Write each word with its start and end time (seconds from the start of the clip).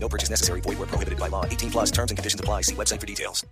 No 0.00 0.08
purchase 0.08 0.30
necessary. 0.30 0.60
Void 0.62 0.78
where 0.78 0.86
prohibited 0.88 1.18
by 1.18 1.28
law. 1.28 1.44
18 1.44 1.70
plus 1.70 1.90
terms 1.90 2.10
and 2.10 2.18
conditions 2.18 2.40
apply. 2.40 2.62
See 2.62 2.74
website 2.74 3.00
for 3.00 3.06
details. 3.06 3.44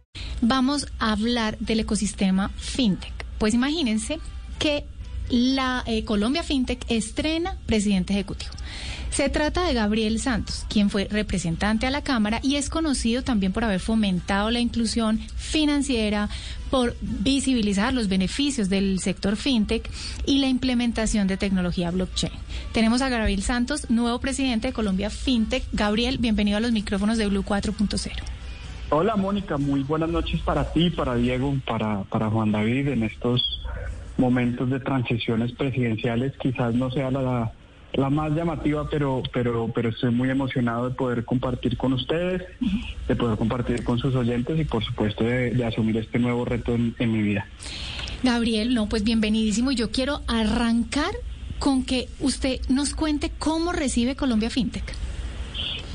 Vamos 0.42 0.86
a 0.98 1.12
hablar 1.12 1.58
del 1.58 1.80
ecosistema 1.80 2.50
fintech. 2.56 3.12
Pues 3.38 3.54
imagínense 3.54 4.18
que 4.58 4.86
la 5.28 5.82
eh, 5.86 6.04
Colombia 6.04 6.42
Fintech 6.42 6.84
estrena 6.88 7.56
presidente 7.66 8.12
ejecutivo. 8.12 8.52
Se 9.10 9.30
trata 9.30 9.66
de 9.66 9.72
Gabriel 9.72 10.20
Santos, 10.20 10.66
quien 10.68 10.90
fue 10.90 11.08
representante 11.10 11.86
a 11.86 11.90
la 11.90 12.02
Cámara 12.02 12.38
y 12.42 12.56
es 12.56 12.68
conocido 12.68 13.22
también 13.22 13.50
por 13.50 13.64
haber 13.64 13.80
fomentado 13.80 14.50
la 14.50 14.60
inclusión 14.60 15.20
financiera, 15.36 16.28
por 16.70 16.94
visibilizar 17.00 17.94
los 17.94 18.08
beneficios 18.08 18.68
del 18.68 18.98
sector 18.98 19.36
fintech 19.36 19.88
y 20.26 20.40
la 20.40 20.48
implementación 20.48 21.28
de 21.28 21.38
tecnología 21.38 21.90
blockchain. 21.90 22.32
Tenemos 22.72 23.00
a 23.00 23.08
Gabriel 23.08 23.42
Santos, 23.42 23.88
nuevo 23.88 24.18
presidente 24.20 24.68
de 24.68 24.74
Colombia 24.74 25.08
Fintech. 25.08 25.64
Gabriel, 25.72 26.18
bienvenido 26.18 26.58
a 26.58 26.60
los 26.60 26.72
micrófonos 26.72 27.16
de 27.16 27.26
Blue 27.26 27.42
4.0. 27.42 28.12
Hola 28.90 29.16
Mónica, 29.16 29.56
muy 29.56 29.82
buenas 29.82 30.10
noches 30.10 30.40
para 30.42 30.72
ti, 30.72 30.90
para 30.90 31.14
Diego, 31.14 31.56
para, 31.66 32.02
para 32.04 32.28
Juan 32.28 32.52
David 32.52 32.88
en 32.88 33.02
estos 33.02 33.62
momentos 34.18 34.70
de 34.70 34.80
transiciones 34.80 35.52
presidenciales. 35.52 36.32
Quizás 36.38 36.74
no 36.74 36.90
sea 36.90 37.10
la, 37.10 37.52
la 37.92 38.10
más 38.10 38.32
llamativa, 38.32 38.88
pero, 38.90 39.22
pero, 39.32 39.70
pero 39.74 39.88
estoy 39.88 40.10
muy 40.10 40.30
emocionado 40.30 40.88
de 40.88 40.94
poder 40.94 41.24
compartir 41.24 41.76
con 41.76 41.92
ustedes, 41.92 42.42
de 43.08 43.16
poder 43.16 43.38
compartir 43.38 43.84
con 43.84 43.98
sus 43.98 44.14
oyentes 44.14 44.58
y 44.58 44.64
por 44.64 44.84
supuesto 44.84 45.24
de, 45.24 45.50
de 45.50 45.64
asumir 45.64 45.96
este 45.96 46.18
nuevo 46.18 46.44
reto 46.44 46.74
en, 46.74 46.94
en 46.98 47.12
mi 47.12 47.22
vida. 47.22 47.46
Gabriel, 48.22 48.74
no, 48.74 48.88
pues 48.88 49.04
bienvenidísimo. 49.04 49.72
Yo 49.72 49.90
quiero 49.90 50.20
arrancar 50.26 51.10
con 51.58 51.84
que 51.84 52.08
usted 52.20 52.60
nos 52.68 52.94
cuente 52.94 53.30
cómo 53.38 53.72
recibe 53.72 54.16
Colombia 54.16 54.50
FinTech. 54.50 54.84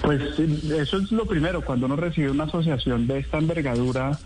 Pues 0.02 0.40
eso 0.40 0.98
es 0.98 1.12
lo 1.12 1.26
primero, 1.26 1.64
cuando 1.64 1.86
uno 1.86 1.96
recibe 1.96 2.32
una 2.32 2.46
asociación 2.46 3.06
de 3.06 3.20
esta 3.20 3.38
envergadura, 3.38 4.18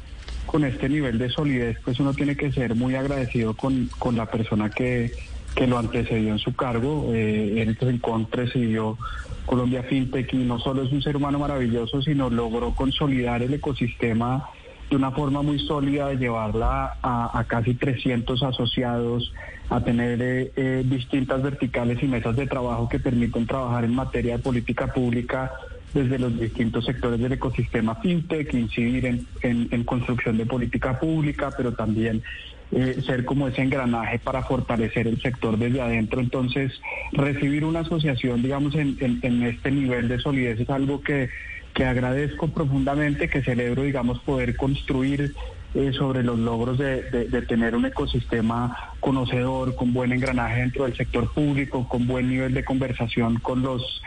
con 0.46 0.64
este 0.64 0.90
nivel 0.90 1.18
de 1.18 1.30
solidez, 1.30 1.78
pues 1.84 2.00
uno 2.00 2.14
tiene 2.14 2.36
que 2.36 2.52
ser 2.52 2.76
muy 2.76 2.96
agradecido 2.96 3.56
con, 3.56 3.90
con 4.00 4.16
la 4.16 4.26
persona 4.28 4.70
que, 4.70 5.12
que 5.56 5.68
lo 5.68 5.78
antecedió 5.78 6.32
en 6.32 6.40
su 6.40 6.56
cargo. 6.56 7.12
Eh, 7.14 7.62
Eric 7.62 7.82
Rincón 7.82 8.26
presidió 8.26 8.98
Colombia 9.46 9.84
FinTech 9.84 10.34
y 10.34 10.38
no 10.38 10.60
solo 10.60 10.84
es 10.84 10.92
un 10.92 11.02
ser 11.02 11.16
humano 11.16 11.40
maravilloso, 11.40 12.02
sino 12.02 12.30
logró 12.30 12.74
consolidar 12.74 13.42
el 13.44 13.54
ecosistema 13.54 14.50
de 14.90 14.96
una 14.96 15.12
forma 15.12 15.42
muy 15.42 15.60
sólida, 15.60 16.08
de 16.10 16.18
llevarla 16.18 16.98
a, 17.02 17.38
a 17.38 17.44
casi 17.46 17.74
300 17.74 18.44
asociados, 18.44 19.34
a 19.70 19.82
tener 19.82 20.22
eh, 20.22 20.52
eh, 20.56 20.84
distintas 20.86 21.42
verticales 21.42 22.02
y 22.04 22.08
mesas 22.08 22.36
de 22.36 22.46
trabajo 22.46 22.88
que 22.88 23.00
permiten 23.00 23.48
trabajar 23.48 23.84
en 23.84 23.96
materia 23.96 24.38
de 24.38 24.44
política 24.44 24.94
pública 24.94 25.52
desde 25.96 26.20
los 26.20 26.38
distintos 26.38 26.84
sectores 26.84 27.20
del 27.22 27.32
ecosistema 27.32 27.96
fintech, 27.96 28.54
incidir 28.54 29.06
en, 29.06 29.26
en, 29.42 29.84
construcción 29.86 30.38
de 30.38 30.46
política 30.46 31.00
pública, 31.00 31.52
pero 31.56 31.72
también 31.72 32.22
eh, 32.74 33.02
ser 33.06 33.24
como 33.24 33.48
ese 33.48 33.62
engranaje 33.62 34.20
para 34.20 34.44
fortalecer 34.44 35.08
el 35.08 35.22
sector 35.22 35.58
desde 35.58 35.80
adentro. 35.82 36.20
Entonces, 36.20 36.74
recibir 37.14 37.64
una 37.64 37.80
asociación, 37.80 38.44
digamos, 38.44 38.76
en, 38.76 38.98
en, 39.00 39.20
en 39.22 39.44
este 39.44 39.72
nivel 39.72 40.10
de 40.10 40.20
solidez 40.20 40.60
es 40.60 40.70
algo 40.70 41.00
que, 41.00 41.30
que 41.74 41.86
agradezco 41.86 42.50
profundamente, 42.50 43.30
que 43.30 43.42
celebro, 43.42 43.84
digamos, 43.84 44.20
poder 44.20 44.58
construir 44.58 45.34
eh, 45.76 45.94
sobre 45.94 46.24
los 46.24 46.38
logros 46.38 46.78
de, 46.78 47.04
de, 47.04 47.42
tener 47.42 47.74
un 47.74 47.86
ecosistema 47.86 48.94
conocedor, 49.00 49.76
con 49.76 49.94
buen 49.94 50.12
engranaje 50.12 50.60
dentro 50.60 50.84
del 50.84 50.96
sector 50.96 51.32
público, 51.34 51.88
con 51.88 52.06
buen 52.06 52.30
nivel 52.30 52.54
de 52.54 52.66
conversación 52.66 53.40
con 53.40 53.62
los 53.62 54.02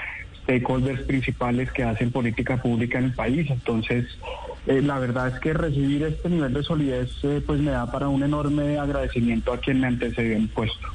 stakeholders 0.48 1.02
principales 1.02 1.70
que 1.72 1.84
hacen 1.84 2.10
política 2.10 2.56
pública 2.56 2.98
en 2.98 3.04
el 3.06 3.12
país. 3.12 3.50
Entonces, 3.50 4.06
eh, 4.66 4.80
la 4.80 4.98
verdad 4.98 5.28
es 5.28 5.40
que 5.40 5.52
recibir 5.52 6.02
este 6.04 6.30
nivel 6.30 6.54
de 6.54 6.62
solidez 6.62 7.10
eh, 7.22 7.42
pues 7.46 7.60
me 7.60 7.70
da 7.70 7.90
para 7.92 8.08
un 8.08 8.22
enorme 8.22 8.78
agradecimiento 8.78 9.52
a 9.52 9.58
quien 9.58 9.80
me 9.80 9.88
antecedió 9.88 10.36
el 10.36 10.48
puesto. 10.48 10.88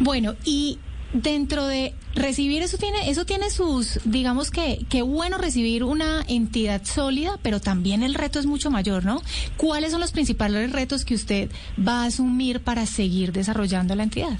Bueno, 0.00 0.34
y 0.44 0.78
dentro 1.12 1.66
de 1.66 1.94
recibir 2.14 2.62
eso 2.62 2.76
tiene 2.76 3.08
eso 3.08 3.24
tiene 3.24 3.48
sus 3.48 3.98
digamos 4.04 4.50
que 4.50 4.84
qué 4.90 5.00
bueno 5.00 5.38
recibir 5.38 5.82
una 5.82 6.22
entidad 6.28 6.84
sólida 6.84 7.38
pero 7.40 7.60
también 7.60 8.02
el 8.02 8.12
reto 8.12 8.38
es 8.38 8.44
mucho 8.44 8.70
mayor 8.70 9.06
no 9.06 9.22
cuáles 9.56 9.92
son 9.92 10.02
los 10.02 10.12
principales 10.12 10.70
retos 10.70 11.06
que 11.06 11.14
usted 11.14 11.50
va 11.78 12.02
a 12.02 12.06
asumir 12.08 12.60
para 12.60 12.84
seguir 12.84 13.32
desarrollando 13.32 13.94
la 13.94 14.02
entidad 14.02 14.38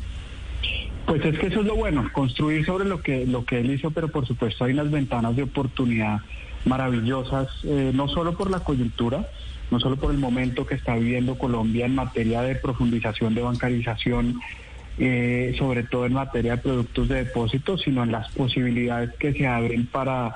pues 1.08 1.24
es 1.24 1.38
que 1.38 1.46
eso 1.46 1.60
es 1.60 1.66
lo 1.66 1.74
bueno 1.74 2.08
construir 2.12 2.64
sobre 2.64 2.84
lo 2.84 3.00
que 3.02 3.26
lo 3.26 3.44
que 3.44 3.60
él 3.60 3.70
hizo 3.70 3.90
pero 3.90 4.08
por 4.08 4.26
supuesto 4.26 4.64
hay 4.64 4.74
unas 4.74 4.90
ventanas 4.90 5.34
de 5.34 5.42
oportunidad 5.42 6.20
maravillosas 6.66 7.48
eh, 7.64 7.92
no 7.94 8.08
solo 8.08 8.36
por 8.36 8.50
la 8.50 8.60
coyuntura 8.60 9.26
no 9.70 9.80
solo 9.80 9.96
por 9.96 10.12
el 10.12 10.18
momento 10.18 10.66
que 10.66 10.74
está 10.74 10.96
viviendo 10.96 11.36
Colombia 11.36 11.86
en 11.86 11.94
materia 11.94 12.42
de 12.42 12.54
profundización 12.54 13.34
de 13.34 13.42
bancarización 13.42 14.38
eh, 15.00 15.54
sobre 15.56 15.84
todo 15.84 16.06
en 16.06 16.14
materia 16.14 16.56
de 16.56 16.62
productos 16.62 17.08
de 17.08 17.24
depósito, 17.24 17.78
sino 17.78 18.02
en 18.02 18.10
las 18.10 18.28
posibilidades 18.32 19.10
que 19.14 19.32
se 19.32 19.46
abren 19.46 19.86
para, 19.86 20.34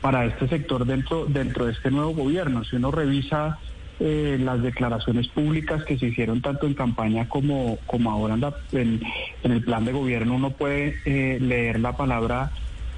para 0.00 0.24
este 0.26 0.46
sector 0.46 0.86
dentro, 0.86 1.26
dentro 1.26 1.66
de 1.66 1.72
este 1.72 1.90
nuevo 1.90 2.12
gobierno. 2.12 2.62
Si 2.62 2.76
uno 2.76 2.92
revisa 2.92 3.58
eh, 4.00 4.38
las 4.40 4.62
declaraciones 4.62 5.28
públicas 5.28 5.84
que 5.84 5.98
se 5.98 6.06
hicieron 6.06 6.40
tanto 6.40 6.66
en 6.66 6.74
campaña 6.74 7.28
como, 7.28 7.78
como 7.86 8.10
ahora 8.10 8.34
en, 8.34 8.40
la, 8.40 8.54
en, 8.72 9.00
el 9.44 9.62
plan 9.62 9.84
de 9.84 9.92
gobierno, 9.92 10.34
uno 10.34 10.50
puede 10.50 10.96
eh, 11.04 11.38
leer 11.40 11.80
la 11.80 11.96
palabra 11.96 12.50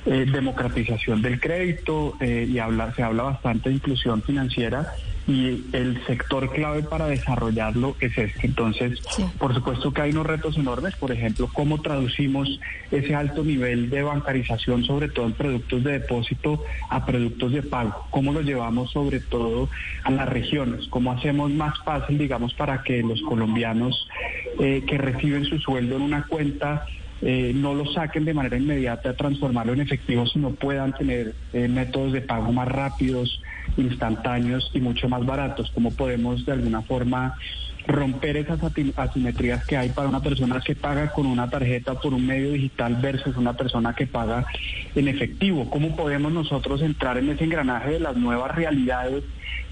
eh, 0.07 0.27
democratización 0.31 1.21
del 1.23 1.41
crédito 1.41 2.17
y 2.21 2.59
habla, 2.59 2.95
se 2.95 3.03
habla 3.03 3.25
bastante 3.25 3.69
de 3.69 3.77
inclusión 3.77 4.23
financiera 4.23 4.93
y 5.29 5.65
el 5.73 6.01
sector 6.07 6.53
clave 6.53 6.83
para 6.83 7.07
desarrollarlo 7.07 7.97
es 8.01 8.17
este. 8.17 8.47
Entonces, 8.47 9.01
sí. 9.11 9.25
por 9.39 9.55
supuesto 9.55 9.93
que 9.93 10.03
hay 10.03 10.11
unos 10.13 10.27
retos 10.27 10.57
enormes, 10.57 10.95
por 10.97 11.11
ejemplo, 11.11 11.51
cómo 11.53 11.81
traducimos 11.81 12.61
ese 12.91 13.15
alto 13.15 13.43
nivel 13.43 13.91
de 13.91 14.03
bancarización, 14.03 14.85
sobre 14.85 15.09
todo 15.09 15.27
en 15.27 15.33
productos 15.33 15.83
de 15.83 15.93
depósito, 15.93 16.63
a 16.91 17.05
productos 17.05 17.53
de 17.53 17.63
pago, 17.63 18.07
cómo 18.11 18.33
lo 18.33 18.43
llevamos 18.43 18.93
sobre 18.93 19.21
todo 19.21 19.69
a 20.05 20.11
las 20.11 20.29
regiones, 20.29 20.87
cómo 20.89 21.13
hacemos 21.13 21.51
más 21.51 21.75
fácil, 21.85 22.19
digamos, 22.19 22.55
para 22.55 22.83
que 22.83 23.03
los 23.03 23.21
colombianos 23.23 24.09
eh, 24.61 24.85
que 24.87 24.97
reciben 24.97 25.45
su 25.45 25.59
sueldo 25.59 25.97
en 25.97 26.03
una 26.03 26.25
cuenta 26.27 26.87
eh, 27.23 27.53
no 27.55 27.75
lo 27.75 27.87
saquen 27.93 28.25
de 28.25 28.35
manera 28.35 28.59
inmediata 28.59 29.15
transformarlo 29.15 29.73
en 29.73 29.81
efectivo, 29.81 30.27
sino 30.27 30.51
puedan 30.51 30.93
tener 30.93 31.35
eh, 31.53 31.67
métodos 31.67 32.13
de 32.13 32.21
pago 32.21 32.53
más 32.53 32.69
rápidos, 32.69 33.41
instantáneos 33.77 34.71
y 34.75 34.81
mucho 34.81 35.09
más 35.09 35.25
baratos. 35.25 35.71
¿Cómo 35.75 35.93
podemos 35.93 36.45
de 36.45 36.53
alguna 36.53 36.83
forma 36.83 37.35
romper 37.87 38.37
esas 38.37 38.59
asimetrías 38.97 39.65
que 39.65 39.77
hay 39.77 39.91
para 39.91 40.09
una 40.09 40.21
persona 40.21 40.61
que 40.61 40.75
paga 40.75 41.13
con 41.13 41.27
una 41.27 41.49
tarjeta 41.49 41.95
por 41.95 42.13
un 42.13 42.27
medio 42.27 42.53
digital 42.53 42.97
versus 42.97 43.37
una 43.37 43.55
persona 43.55 43.95
que 43.95 44.07
paga 44.07 44.45
en 44.95 45.09
efectivo? 45.09 45.71
¿Cómo 45.71 45.97
podemos 45.97 46.33
nosotros 46.33 46.83
entrar 46.83 47.17
en 47.17 47.31
ese 47.31 47.45
engranaje 47.45 47.93
de 47.93 48.01
las 48.01 48.17
nuevas 48.17 48.55
realidades 48.55 49.25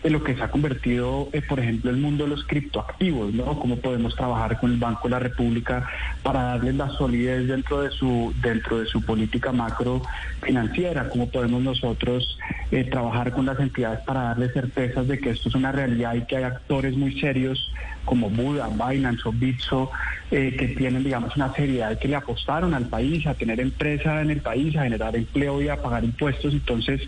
de 0.03 0.11
lo 0.11 0.23
que 0.23 0.35
se 0.35 0.43
ha 0.43 0.51
convertido, 0.51 1.31
eh, 1.33 1.41
por 1.41 1.59
ejemplo, 1.59 1.91
el 1.91 1.97
mundo 1.97 2.25
de 2.25 2.31
los 2.31 2.44
criptoactivos, 2.44 3.32
¿no? 3.32 3.59
Cómo 3.59 3.76
podemos 3.76 4.15
trabajar 4.15 4.61
con 4.61 4.71
el 4.71 4.76
Banco 4.76 5.09
de 5.09 5.11
la 5.11 5.19
República 5.19 5.88
para 6.23 6.43
darles 6.43 6.75
la 6.75 6.91
solidez 6.91 7.49
dentro 7.49 7.81
de 7.81 7.91
su 7.91 8.35
dentro 8.43 8.81
de 8.81 8.87
su 8.87 9.03
política 9.03 9.50
macro 9.50 10.03
financiera, 10.43 11.09
cómo 11.09 11.31
podemos 11.31 11.62
nosotros 11.62 12.38
eh, 12.71 12.85
trabajar 12.85 13.32
con 13.32 13.47
las 13.47 13.59
entidades 13.59 14.00
para 14.00 14.25
darles 14.25 14.53
certezas 14.53 15.09
de 15.09 15.19
que 15.19 15.31
esto 15.31 15.49
es 15.49 15.55
una 15.55 15.73
realidad 15.73 16.15
y 16.15 16.26
que 16.26 16.37
hay 16.37 16.44
actores 16.44 16.94
muy 16.97 17.19
serios 17.19 17.73
como 18.05 18.31
Buda, 18.31 18.69
Binance 18.69 19.29
o 19.29 19.32
Bitso, 19.32 19.91
eh, 20.31 20.55
que 20.59 20.69
tienen, 20.69 21.05
digamos, 21.05 21.35
una 21.37 21.53
seriedad 21.53 21.99
que 21.99 22.09
le 22.09 22.17
apostaron 22.17 22.75
al 22.75 22.87
país, 22.88 23.26
a 23.26 23.35
tener 23.35 23.61
empresa 23.61 24.21
en 24.21 24.31
el 24.31 24.41
país, 24.41 24.76
a 24.76 24.85
generar 24.85 25.17
empleo 25.17 25.61
y 25.62 25.69
a 25.69 25.81
pagar 25.81 26.05
impuestos. 26.05 26.53
Entonces, 26.53 27.00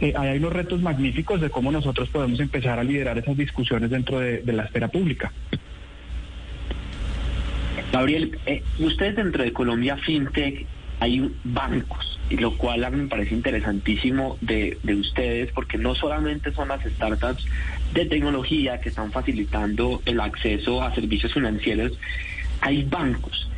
eh, 0.00 0.12
hay 0.16 0.38
unos 0.38 0.52
retos 0.52 0.80
magníficos 0.80 1.40
de 1.40 1.50
cómo 1.50 1.70
nosotros 1.72 2.07
podemos 2.08 2.40
empezar 2.40 2.78
a 2.78 2.84
liderar 2.84 3.18
esas 3.18 3.36
discusiones 3.36 3.90
dentro 3.90 4.20
de, 4.20 4.42
la 4.52 4.64
esfera 4.64 4.88
pública. 4.88 5.32
Gabriel, 7.92 8.38
eh, 8.46 8.62
ustedes 8.78 9.16
dentro 9.16 9.42
de 9.42 9.52
Colombia 9.52 9.96
FinTech 9.96 10.66
hay 11.00 11.30
bancos, 11.44 12.18
y 12.28 12.36
lo 12.36 12.56
cual 12.56 12.84
a 12.84 12.90
mí 12.90 12.98
me 12.98 13.08
parece 13.08 13.34
interesantísimo 13.34 14.36
de, 14.40 14.78
de, 14.82 14.94
ustedes, 14.94 15.52
porque 15.52 15.78
no 15.78 15.94
solamente 15.94 16.52
son 16.52 16.68
las 16.68 16.82
startups 16.84 17.46
de 17.94 18.06
tecnología 18.06 18.80
que 18.80 18.88
están 18.88 19.12
facilitando 19.12 20.02
el 20.04 20.20
acceso 20.20 20.82
a 20.82 20.94
servicios 20.94 21.32
financieros, 21.32 21.92
hay 22.60 22.82
bancos. 22.84 23.48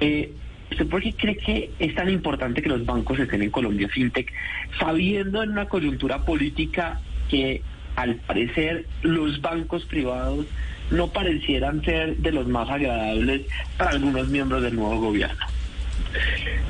Eh, 0.00 0.32
¿Usted 0.70 0.86
por 0.88 1.02
qué 1.02 1.14
cree 1.14 1.36
que 1.36 1.70
es 1.78 1.94
tan 1.94 2.10
importante 2.10 2.60
que 2.60 2.68
los 2.68 2.84
bancos 2.84 3.18
estén 3.18 3.42
en 3.42 3.50
Colombia 3.50 3.88
FinTech, 3.88 4.30
sabiendo 4.78 5.42
en 5.42 5.50
una 5.50 5.66
coyuntura 5.66 6.24
política 6.24 7.00
que 7.30 7.62
al 7.98 8.14
parecer 8.14 8.86
los 9.02 9.40
bancos 9.40 9.84
privados 9.86 10.46
no 10.92 11.08
parecieran 11.08 11.84
ser 11.84 12.16
de 12.18 12.30
los 12.30 12.46
más 12.46 12.70
agradables 12.70 13.42
para 13.76 13.90
algunos 13.90 14.28
miembros 14.28 14.62
del 14.62 14.76
nuevo 14.76 15.00
gobierno? 15.00 15.44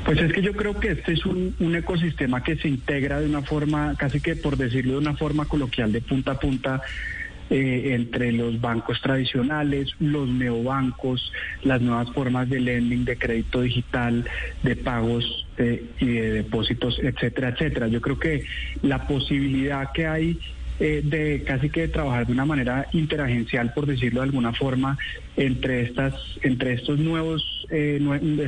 Pues 0.05 0.19
es 0.19 0.33
que 0.33 0.41
yo 0.41 0.53
creo 0.53 0.79
que 0.79 0.91
este 0.91 1.13
es 1.13 1.25
un, 1.27 1.53
ecosistema 1.75 2.43
que 2.43 2.55
se 2.57 2.67
integra 2.67 3.19
de 3.19 3.27
una 3.27 3.43
forma, 3.43 3.93
casi 3.95 4.19
que 4.19 4.35
por 4.35 4.57
decirlo 4.57 4.93
de 4.93 4.97
una 4.97 5.15
forma 5.15 5.45
coloquial, 5.45 5.91
de 5.91 6.01
punta 6.01 6.31
a 6.31 6.39
punta. 6.39 6.81
Eh, 7.51 7.95
entre 7.95 8.31
los 8.31 8.61
bancos 8.61 9.01
tradicionales, 9.01 9.95
los 9.99 10.29
neobancos, 10.29 11.33
las 11.63 11.81
nuevas 11.81 12.11
formas 12.11 12.47
de 12.47 12.59
lending, 12.59 13.05
de 13.05 13.17
crédito 13.17 13.61
digital, 13.61 14.23
de 14.61 14.75
pagos 14.75 15.47
eh, 15.57 15.83
y 15.99 16.05
de 16.05 16.29
depósitos, 16.29 16.99
etcétera, 16.99 17.49
etcétera. 17.49 17.87
Yo 17.87 18.01
creo 18.01 18.19
que 18.19 18.43
la 18.83 19.07
posibilidad 19.07 19.91
que 19.93 20.05
hay 20.05 20.39
eh, 20.79 21.01
de 21.03 21.43
casi 21.43 21.69
que 21.69 21.87
trabajar 21.87 22.25
de 22.25 22.33
una 22.33 22.45
manera 22.45 22.87
interagencial, 22.93 23.73
por 23.73 23.85
decirlo 23.85 24.21
de 24.21 24.27
alguna 24.27 24.53
forma, 24.53 24.97
entre 25.35 25.81
estas, 25.81 26.13
entre 26.41 26.73
estos 26.73 26.99
nuevos, 26.99 27.67
eh, 27.69 27.99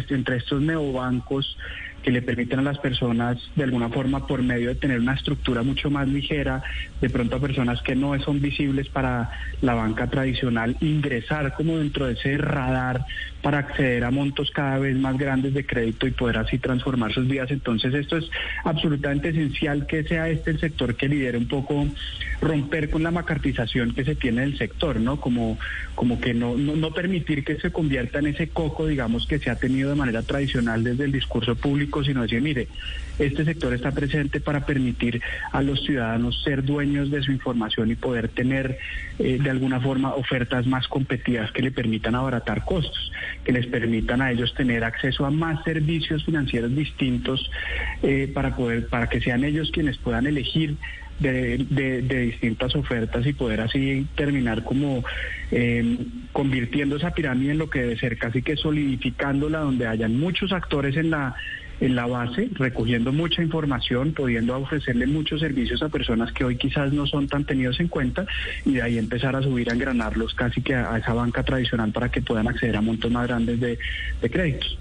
entre 0.10 0.38
estos 0.38 0.62
neobancos 0.62 1.58
que 2.04 2.12
le 2.12 2.22
permiten 2.22 2.60
a 2.60 2.64
las 2.64 2.78
personas 2.80 3.38
de 3.56 3.64
alguna 3.64 3.90
forma 3.90 4.26
por 4.28 4.42
medio 4.42 4.70
de 4.70 4.76
tener 4.76 5.00
una 5.00 5.14
estructura 5.14 5.64
mucho 5.64 5.90
más 5.90 6.08
ligera, 6.08 6.64
de 7.00 7.10
pronto 7.10 7.36
a 7.36 7.40
personas 7.40 7.82
que 7.82 7.96
no 7.96 8.18
son 8.20 8.42
visibles 8.42 8.90
para 8.90 9.30
la 9.62 9.74
banca 9.74 10.08
tradicional, 10.08 10.76
ingresar 10.82 11.54
como 11.54 11.78
dentro 11.78 12.08
de 12.08 12.14
ese 12.14 12.38
radar 12.38 13.06
para 13.42 13.60
acceder 13.60 14.04
a 14.04 14.12
montos 14.12 14.52
cada 14.52 14.78
vez 14.78 14.96
más 14.96 15.18
grandes 15.18 15.54
de 15.54 15.66
crédito 15.66 16.08
y 16.08 16.12
poder 16.12 16.38
así 16.38 16.60
transformar 16.60 17.12
sus 17.12 17.28
vidas. 17.28 17.52
Entonces 17.52 17.94
esto 17.94 18.18
es 18.18 18.30
absolutamente 18.64 19.30
esencial 19.30 19.88
que 19.88 20.04
sea 20.04 20.30
este 20.30 20.52
el 20.52 20.60
sector 20.60 20.96
que 20.96 21.08
lidere 21.08 21.38
un 21.38 21.48
poco 21.48 21.88
romper 22.42 22.90
con 22.90 23.04
la 23.04 23.12
macartización 23.12 23.94
que 23.94 24.04
se 24.04 24.16
tiene 24.16 24.42
del 24.42 24.58
sector, 24.58 25.00
¿no? 25.00 25.20
Como, 25.20 25.58
como 25.96 26.20
que 26.20 26.34
no, 26.34 26.56
no, 26.58 26.76
no 26.76 26.94
permitir 26.94 27.44
que 27.44 27.58
se 27.60 27.72
convierta 27.72 28.20
en 28.20 28.28
ese 28.28 28.50
coco, 28.50 28.88
digamos, 28.88 29.28
que 29.28 29.40
se 29.40 29.50
ha 29.50 29.56
tenido 29.56 29.90
de 29.90 29.96
manera 29.96 30.24
tradicional 30.24 30.84
desde 30.84 31.06
el 31.06 31.12
discurso 31.12 31.56
público, 31.56 31.91
sino 32.04 32.22
decir, 32.22 32.42
mire, 32.42 32.68
este 33.20 33.46
sector 33.46 33.74
está 33.74 33.92
presente 33.92 34.40
para 34.40 34.66
permitir 34.66 35.22
a 35.52 35.62
los 35.62 35.84
ciudadanos 35.84 36.42
ser 36.44 36.64
dueños 36.64 37.12
de 37.12 37.22
su 37.22 37.32
información 37.32 37.92
y 37.92 37.96
poder 37.96 38.30
tener 38.30 38.78
eh, 39.20 39.38
de 39.42 39.50
alguna 39.50 39.80
forma 39.80 40.16
ofertas 40.16 40.66
más 40.66 40.88
competitivas 40.88 41.52
que 41.52 41.62
le 41.62 41.72
permitan 41.72 42.16
abaratar 42.16 42.66
costos, 42.66 43.12
que 43.44 43.52
les 43.52 43.68
permitan 43.68 44.22
a 44.22 44.32
ellos 44.32 44.54
tener 44.56 44.84
acceso 44.84 45.26
a 45.26 45.32
más 45.32 45.64
servicios 45.64 46.24
financieros 46.24 46.76
distintos 46.76 47.52
eh, 48.02 48.32
para 48.34 48.56
poder, 48.56 48.88
para 48.88 49.08
que 49.08 49.22
sean 49.22 49.44
ellos 49.44 49.70
quienes 49.72 49.98
puedan 49.98 50.26
elegir 50.26 50.78
de, 51.22 52.02
distintas 52.32 52.76
ofertas 52.76 53.26
y 53.26 53.34
poder 53.34 53.62
así 53.62 54.08
terminar 54.16 54.64
como 54.64 55.04
eh, 55.52 55.98
convirtiendo 56.32 56.96
esa 56.96 57.12
pirámide 57.12 57.52
en 57.52 57.58
lo 57.58 57.70
que 57.70 57.82
debe 57.82 57.98
ser, 57.98 58.18
casi 58.18 58.42
que 58.42 58.58
solidificándola 58.58 59.60
donde 59.60 59.88
hayan 59.88 60.20
muchos 60.20 60.52
actores 60.52 60.98
en 60.98 61.12
la 61.12 61.36
en 61.82 61.96
la 61.96 62.06
base, 62.06 62.50
recogiendo 62.54 63.12
mucha 63.12 63.42
información, 63.42 64.14
pudiendo 64.14 64.56
ofrecerle 64.56 65.08
muchos 65.08 65.42
servicios 65.42 65.82
a 65.82 65.90
personas 65.90 66.32
que 66.32 66.46
hoy 66.46 66.56
quizás 66.56 66.94
no 66.94 67.06
son 67.08 67.28
tan 67.28 67.44
tenidos 67.44 67.80
en 67.80 67.88
cuenta 67.88 68.26
y 68.66 68.74
de 68.74 68.82
ahí 68.84 68.98
empezar 68.98 69.36
a 69.36 69.42
subir, 69.42 69.70
a 69.70 69.74
engranarlos 69.74 70.34
casi 70.36 70.62
que 70.62 70.76
a, 70.76 70.98
esa 70.98 71.14
banca 71.14 71.44
tradicional 71.44 71.92
para 71.92 72.10
que 72.10 72.22
puedan 72.22 72.48
acceder 72.48 72.78
a 72.78 72.82
montos 72.82 73.12
más 73.12 73.28
grandes 73.28 73.60
de, 73.60 73.80
de 74.22 74.30
créditos. 74.30 74.78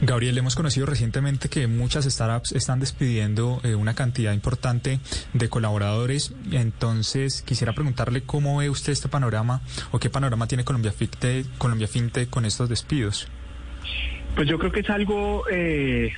Gabriel, 0.00 0.36
hemos 0.36 0.56
conocido 0.56 0.86
recientemente 0.86 1.48
que 1.48 1.66
muchas 1.66 2.04
startups 2.04 2.52
están 2.52 2.80
despidiendo 2.80 3.60
eh, 3.62 3.74
una 3.74 3.94
cantidad 3.94 4.32
importante 4.32 5.00
de 5.32 5.48
colaboradores. 5.48 6.34
Entonces, 6.52 7.42
quisiera 7.42 7.72
preguntarle 7.72 8.22
cómo 8.22 8.58
ve 8.58 8.68
usted 8.70 8.92
este 8.92 9.08
panorama 9.08 9.62
o 9.90 9.98
qué 9.98 10.10
panorama 10.10 10.46
tiene 10.46 10.64
Colombia 10.64 10.92
Fintech, 10.92 11.46
Colombia 11.58 11.88
Fintech 11.88 12.28
con 12.28 12.44
estos 12.44 12.68
despidos. 12.68 13.28
Pues 14.34 14.48
yo 14.48 14.58
creo 14.58 14.72
que 14.72 14.80
es 14.80 14.90
algo, 14.90 15.44
eh, 15.48 16.12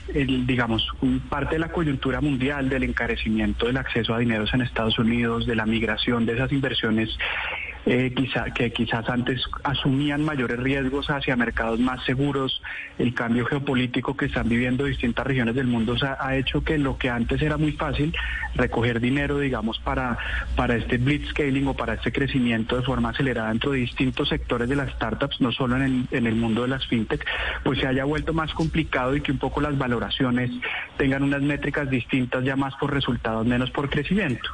digamos, 0.46 0.88
parte 1.28 1.56
de 1.56 1.58
la 1.58 1.68
coyuntura 1.68 2.22
mundial 2.22 2.68
del 2.70 2.84
encarecimiento 2.84 3.66
del 3.66 3.76
acceso 3.76 4.14
a 4.14 4.18
dineros 4.18 4.54
en 4.54 4.62
Estados 4.62 4.98
Unidos, 4.98 5.46
de 5.46 5.54
la 5.54 5.66
migración 5.66 6.24
de 6.24 6.32
esas 6.32 6.50
inversiones 6.50 7.10
eh, 7.87 8.12
quizá, 8.15 8.50
que 8.50 8.73
quizás 8.73 9.09
antes 9.09 9.43
asumían 9.62 10.25
mayores 10.25 10.59
riesgos 10.59 11.09
hacia 11.09 11.37
mercados 11.37 11.79
más 11.79 12.05
seguros. 12.05 12.61
El 12.99 13.15
cambio 13.15 13.47
geopolítico 13.47 14.17
que 14.17 14.27
están 14.27 14.49
viviendo 14.49 14.85
distintas 14.85 15.25
regiones 15.25 15.55
del 15.55 15.69
mundo 15.69 15.94
ha, 16.19 16.37
hecho 16.37 16.65
que 16.65 16.79
lo 16.79 16.99
que 16.99 17.09
antes 17.09 17.41
era 17.41 17.56
muy 17.56 17.73
fácil, 17.73 18.12
recoger 18.56 19.00
dinero, 19.00 19.38
digamos, 19.38 19.79
para, 19.79 20.19
para 20.56 20.75
este 20.75 20.99
blitzscaling 20.99 21.69
o 21.69 21.75
para 21.75 21.94
este 21.94 22.11
crecimiento 22.11 22.77
de 22.77 22.83
forma 22.83 23.11
acelerada 23.11 23.50
dentro 23.50 23.71
de 23.71 23.79
distintos 23.79 24.29
sectores 24.29 24.69
de 24.69 24.75
las 24.75 24.91
startups, 24.91 25.41
no 25.41 25.53
solo 25.53 25.77
en 25.77 25.83
el, 25.83 26.09
en 26.11 26.27
el 26.27 26.35
mundo 26.35 26.62
de 26.62 26.69
las 26.69 26.87
fintech, 26.88 27.25
pues 27.62 27.79
se 27.79 27.87
haya 27.87 28.05
vuelto 28.05 28.35
más 28.35 28.53
complicado 28.53 29.15
y 29.15 29.21
que 29.21 29.31
un 29.31 29.38
poco 29.38 29.61
las 29.61 29.79
valoraciones 29.79 30.50
tengan 30.97 31.23
unas 31.23 31.43
métricas 31.43 31.88
distintas 31.88 32.43
ya 32.43 32.56
más 32.56 32.75
por 32.77 32.93
resultados, 32.93 33.47
menos 33.47 33.71
por 33.71 33.88
crecimiento. 33.88 34.49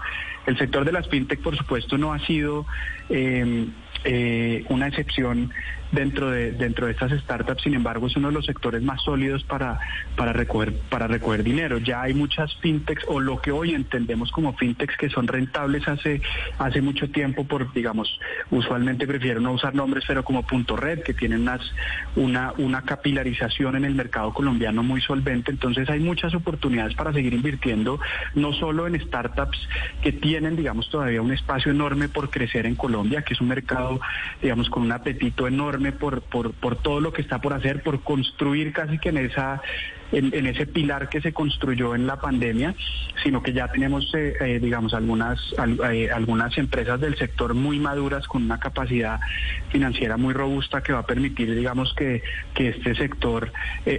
El 0.46 0.58
sector 0.58 0.84
de 0.84 0.92
las 0.92 1.08
fintech, 1.08 1.40
por 1.40 1.56
supuesto, 1.56 1.96
no 1.98 2.12
ha 2.12 2.18
sido 2.20 2.66
eh, 3.08 3.66
eh, 4.04 4.64
una 4.68 4.88
excepción 4.88 5.52
dentro 5.92 6.30
de 6.30 6.52
dentro 6.52 6.86
de 6.86 6.92
estas 6.92 7.12
startups, 7.20 7.62
sin 7.62 7.74
embargo, 7.74 8.06
es 8.06 8.16
uno 8.16 8.28
de 8.28 8.34
los 8.34 8.46
sectores 8.46 8.82
más 8.82 9.02
sólidos 9.02 9.44
para 9.44 9.78
para 10.16 10.32
recoger 10.32 10.72
para 10.88 11.06
recoger 11.06 11.44
dinero. 11.44 11.78
Ya 11.78 12.02
hay 12.02 12.14
muchas 12.14 12.54
fintechs 12.56 13.04
o 13.08 13.20
lo 13.20 13.40
que 13.40 13.52
hoy 13.52 13.74
entendemos 13.74 14.32
como 14.32 14.54
fintechs 14.54 14.96
que 14.96 15.10
son 15.10 15.28
rentables 15.28 15.86
hace 15.86 16.20
hace 16.58 16.80
mucho 16.80 17.10
tiempo 17.10 17.44
por 17.44 17.72
digamos, 17.72 18.18
usualmente 18.50 19.06
prefiero 19.06 19.40
no 19.40 19.52
usar 19.52 19.74
nombres, 19.74 20.04
pero 20.06 20.24
como 20.24 20.42
Punto 20.42 20.76
Red 20.76 21.02
que 21.02 21.14
tienen 21.14 21.48
una 22.16 22.52
una 22.58 22.82
capilarización 22.82 23.76
en 23.76 23.84
el 23.84 23.94
mercado 23.94 24.32
colombiano 24.32 24.82
muy 24.82 25.00
solvente, 25.00 25.50
entonces 25.50 25.88
hay 25.90 26.00
muchas 26.00 26.34
oportunidades 26.34 26.94
para 26.94 27.12
seguir 27.12 27.34
invirtiendo 27.34 28.00
no 28.34 28.52
solo 28.52 28.86
en 28.86 29.00
startups 29.00 29.58
que 30.02 30.12
tienen 30.12 30.56
digamos 30.56 30.88
todavía 30.88 31.20
un 31.20 31.32
espacio 31.32 31.70
enorme 31.70 32.08
por 32.08 32.30
crecer 32.30 32.66
en 32.66 32.74
Colombia, 32.76 33.22
que 33.22 33.34
es 33.34 33.40
un 33.40 33.48
mercado 33.48 34.00
digamos 34.40 34.70
con 34.70 34.82
un 34.82 34.92
apetito 34.92 35.46
enorme 35.46 35.81
por, 35.90 36.22
por, 36.22 36.52
por 36.52 36.76
todo 36.76 37.00
lo 37.00 37.12
que 37.12 37.22
está 37.22 37.40
por 37.40 37.52
hacer, 37.54 37.82
por 37.82 38.02
construir 38.02 38.72
casi 38.72 38.98
que 38.98 39.08
en 39.08 39.16
esa 39.16 39.60
en, 40.12 40.46
ese 40.46 40.66
pilar 40.66 41.08
que 41.08 41.20
se 41.20 41.32
construyó 41.32 41.94
en 41.94 42.06
la 42.06 42.16
pandemia, 42.16 42.74
sino 43.22 43.42
que 43.42 43.52
ya 43.52 43.68
tenemos, 43.68 44.12
eh, 44.14 44.34
eh, 44.40 44.58
digamos, 44.60 44.94
algunas, 44.94 45.40
eh, 45.90 46.10
algunas 46.10 46.56
empresas 46.58 47.00
del 47.00 47.16
sector 47.16 47.54
muy 47.54 47.78
maduras 47.78 48.26
con 48.26 48.42
una 48.42 48.58
capacidad 48.58 49.20
financiera 49.70 50.16
muy 50.16 50.34
robusta 50.34 50.82
que 50.82 50.92
va 50.92 51.00
a 51.00 51.06
permitir, 51.06 51.54
digamos, 51.54 51.94
que, 51.94 52.22
que 52.54 52.68
este 52.68 52.94
sector, 52.94 53.52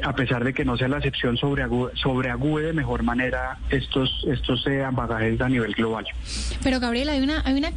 a 0.03 0.15
pesar 0.15 0.43
de 0.43 0.53
que 0.53 0.65
no 0.65 0.77
sea 0.77 0.87
la 0.87 0.97
excepción, 0.97 1.37
sobreagüe, 1.37 2.61
de 2.61 2.73
mejor 2.73 3.03
manera 3.03 3.57
estos, 3.69 4.25
estos 4.29 4.65
bagajes 4.91 5.41
a 5.41 5.49
nivel 5.49 5.73
global. 5.73 6.05
Pero 6.63 6.79
Gabriel, 6.79 7.09
hay 7.09 7.21
una, 7.21 7.41
hay 7.45 7.53
una 7.55 7.71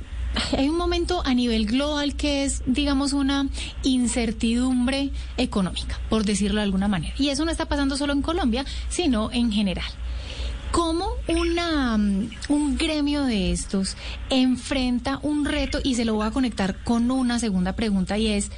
hay 0.57 0.69
un 0.69 0.77
momento 0.77 1.23
a 1.25 1.35
nivel 1.35 1.67
global 1.67 2.15
que 2.15 2.45
es, 2.45 2.63
digamos, 2.67 3.13
una 3.13 3.49
incertidumbre 3.83 5.11
económica, 5.37 5.99
por 6.09 6.25
decirlo 6.25 6.57
de 6.57 6.65
alguna 6.65 6.89
manera. 6.89 7.15
Y 7.19 7.31
eso 7.31 7.45
no 7.45 7.51
está 7.51 7.67
pasando 7.67 7.97
solo 7.97 8.13
en 8.13 8.23
Colombia, 8.23 8.65
sino 8.89 9.31
en 9.33 9.51
general. 9.51 9.87
¿Cómo 10.73 11.09
una, 11.29 11.97
mm, 11.97 12.31
un 12.49 12.77
gremio 12.77 13.25
de 13.25 13.53
estos 13.53 13.97
enfrenta 14.29 15.19
un 15.23 15.45
reto? 15.45 15.79
Y 15.83 15.95
se 15.95 16.05
lo 16.05 16.15
voy 16.15 16.27
a 16.27 16.33
conectar 16.33 16.83
con 16.85 17.11
una 17.11 17.39
segunda 17.39 17.75
pregunta 17.75 18.19
y 18.19 18.29
es, 18.29 18.51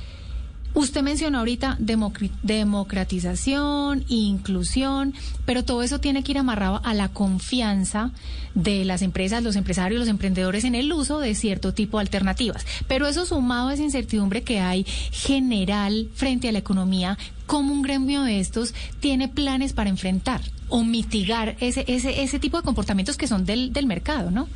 Usted 0.74 1.02
mencionó 1.02 1.38
ahorita 1.38 1.76
democratización, 1.78 4.04
inclusión, 4.08 5.14
pero 5.44 5.64
todo 5.64 5.82
eso 5.82 5.98
tiene 5.98 6.22
que 6.22 6.32
ir 6.32 6.38
amarrado 6.38 6.80
a 6.84 6.94
la 6.94 7.08
confianza 7.08 8.12
de 8.54 8.84
las 8.84 9.02
empresas, 9.02 9.42
los 9.42 9.56
empresarios, 9.56 9.98
los 9.98 10.08
emprendedores 10.08 10.64
en 10.64 10.74
el 10.74 10.92
uso 10.92 11.20
de 11.20 11.34
cierto 11.34 11.74
tipo 11.74 11.98
de 11.98 12.02
alternativas. 12.02 12.66
Pero 12.86 13.06
eso 13.06 13.26
sumado 13.26 13.68
a 13.68 13.74
esa 13.74 13.82
incertidumbre 13.82 14.42
que 14.42 14.60
hay 14.60 14.84
general 14.84 16.08
frente 16.14 16.48
a 16.48 16.52
la 16.52 16.58
economía, 16.58 17.18
¿cómo 17.46 17.72
un 17.72 17.82
gremio 17.82 18.22
de 18.22 18.40
estos 18.40 18.74
tiene 19.00 19.28
planes 19.28 19.72
para 19.72 19.90
enfrentar 19.90 20.40
o 20.68 20.84
mitigar 20.84 21.56
ese, 21.60 21.84
ese, 21.88 22.22
ese 22.22 22.38
tipo 22.38 22.58
de 22.58 22.62
comportamientos 22.62 23.16
que 23.16 23.26
son 23.26 23.46
del, 23.46 23.72
del 23.72 23.86
mercado, 23.86 24.30
¿no? 24.30 24.48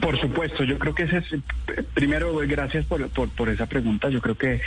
Por 0.00 0.18
supuesto, 0.18 0.64
yo 0.64 0.78
creo 0.78 0.94
que 0.94 1.02
ese 1.02 1.18
es, 1.18 1.26
primero, 1.92 2.34
gracias 2.46 2.86
por, 2.86 3.06
por, 3.10 3.48
esa 3.50 3.66
pregunta. 3.66 4.08
Yo 4.08 4.20
creo 4.20 4.36
que 4.36 4.60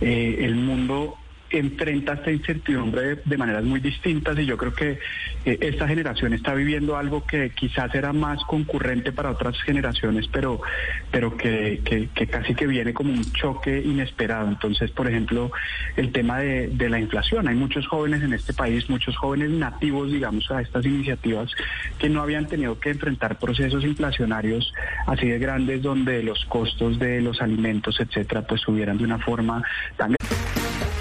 eh, 0.00 0.36
el 0.40 0.54
mundo 0.54 1.18
enfrenta 1.52 2.14
esta 2.14 2.30
incertidumbre 2.30 3.16
de, 3.24 3.36
maneras 3.36 3.64
muy 3.64 3.80
distintas 3.80 4.38
y 4.38 4.46
yo 4.46 4.56
creo 4.56 4.74
que 4.74 4.98
eh, 5.44 5.58
esta 5.60 5.88
generación 5.88 6.32
está 6.32 6.54
viviendo 6.54 6.96
algo 6.96 7.26
que 7.26 7.50
quizás 7.50 7.94
era 7.94 8.12
más 8.12 8.42
concurrente 8.44 9.12
para 9.12 9.30
otras 9.30 9.60
generaciones, 9.62 10.28
pero, 10.28 10.60
pero 11.10 11.36
que, 11.36 11.80
casi 12.30 12.54
que 12.54 12.66
viene 12.66 12.92
como 12.92 13.12
un 13.12 13.24
choque 13.32 13.82
inesperado. 13.84 14.48
Entonces, 14.48 14.90
por 14.90 15.08
ejemplo, 15.08 15.50
el 15.96 16.12
tema 16.12 16.38
de, 16.38 16.68
de 16.68 16.88
la 16.88 16.98
inflación. 16.98 17.48
Hay 17.48 17.54
muchos 17.54 17.86
jóvenes 17.86 18.22
en 18.22 18.32
este 18.32 18.52
país, 18.52 18.88
muchos 18.88 19.16
jóvenes 19.16 19.50
nativos, 19.50 20.10
digamos, 20.10 20.50
a 20.50 20.60
estas 20.60 20.84
iniciativas 20.84 21.50
que 21.98 22.08
no 22.08 22.22
habían 22.22 22.46
tenido 22.46 22.78
que 22.78 22.90
enfrentar 22.90 23.38
procesos 23.38 23.84
inflacionarios 23.84 24.72
así 25.06 25.28
de 25.28 25.38
grandes 25.38 25.82
donde 25.82 26.22
los 26.22 26.44
costos 26.46 26.98
de 26.98 27.20
los 27.20 27.40
alimentos, 27.40 27.98
etcétera, 28.00 28.42
pues 28.42 28.60
subieran 28.60 28.98
de 28.98 29.04
una 29.04 29.18
forma 29.18 29.62
tan 29.96 30.14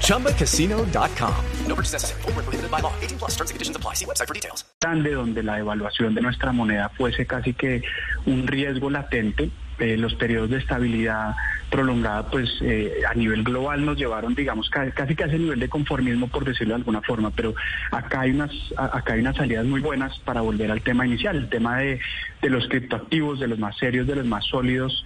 ChumbaCasino.com. 0.00 1.34
No 1.68 1.74
purchase 1.74 1.92
necessary. 1.94 2.22
Void 2.22 2.34
where 2.36 2.42
prohibited 2.44 2.70
by 2.70 2.80
law. 2.80 2.92
18 3.00 3.18
plus 3.18 3.30
terms 3.36 3.50
and 3.50 3.54
conditions 3.56 3.76
apply. 3.76 3.94
See 3.94 4.04
website 4.06 4.26
for 4.28 4.34
details. 4.34 4.64
grande 4.80 5.12
donde 5.12 5.42
la 5.42 5.56
devaluación 5.56 6.14
de 6.14 6.22
nuestra 6.22 6.52
moneda 6.52 6.88
fuese 6.96 7.26
casi 7.26 7.52
que 7.54 7.82
un 8.26 8.46
riesgo 8.46 8.90
latente. 8.90 9.50
Eh, 9.78 9.96
los 9.96 10.14
periodos 10.14 10.50
de 10.50 10.58
estabilidad 10.58 11.34
prolongada, 11.70 12.28
pues 12.30 12.50
eh, 12.60 13.00
a 13.08 13.14
nivel 13.14 13.42
global 13.42 13.82
nos 13.86 13.96
llevaron, 13.96 14.34
digamos, 14.34 14.68
ca- 14.68 14.90
casi 14.90 15.16
que 15.16 15.24
a 15.24 15.26
ese 15.26 15.38
nivel 15.38 15.58
de 15.58 15.70
conformismo, 15.70 16.28
por 16.28 16.44
decirlo 16.44 16.74
de 16.74 16.80
alguna 16.80 17.00
forma. 17.00 17.30
Pero 17.30 17.54
acá 17.90 18.20
hay 18.20 18.32
unas, 18.32 18.50
acá 18.76 19.14
hay 19.14 19.20
unas 19.20 19.36
salidas 19.36 19.64
muy 19.64 19.80
buenas 19.80 20.18
para 20.18 20.42
volver 20.42 20.70
al 20.70 20.82
tema 20.82 21.06
inicial, 21.06 21.34
el 21.36 21.48
tema 21.48 21.78
de, 21.78 21.98
de 22.42 22.50
los 22.50 22.68
criptoactivos, 22.68 23.40
de 23.40 23.48
los 23.48 23.58
más 23.58 23.74
serios, 23.78 24.06
de 24.06 24.16
los 24.16 24.26
más 24.26 24.44
sólidos. 24.44 25.02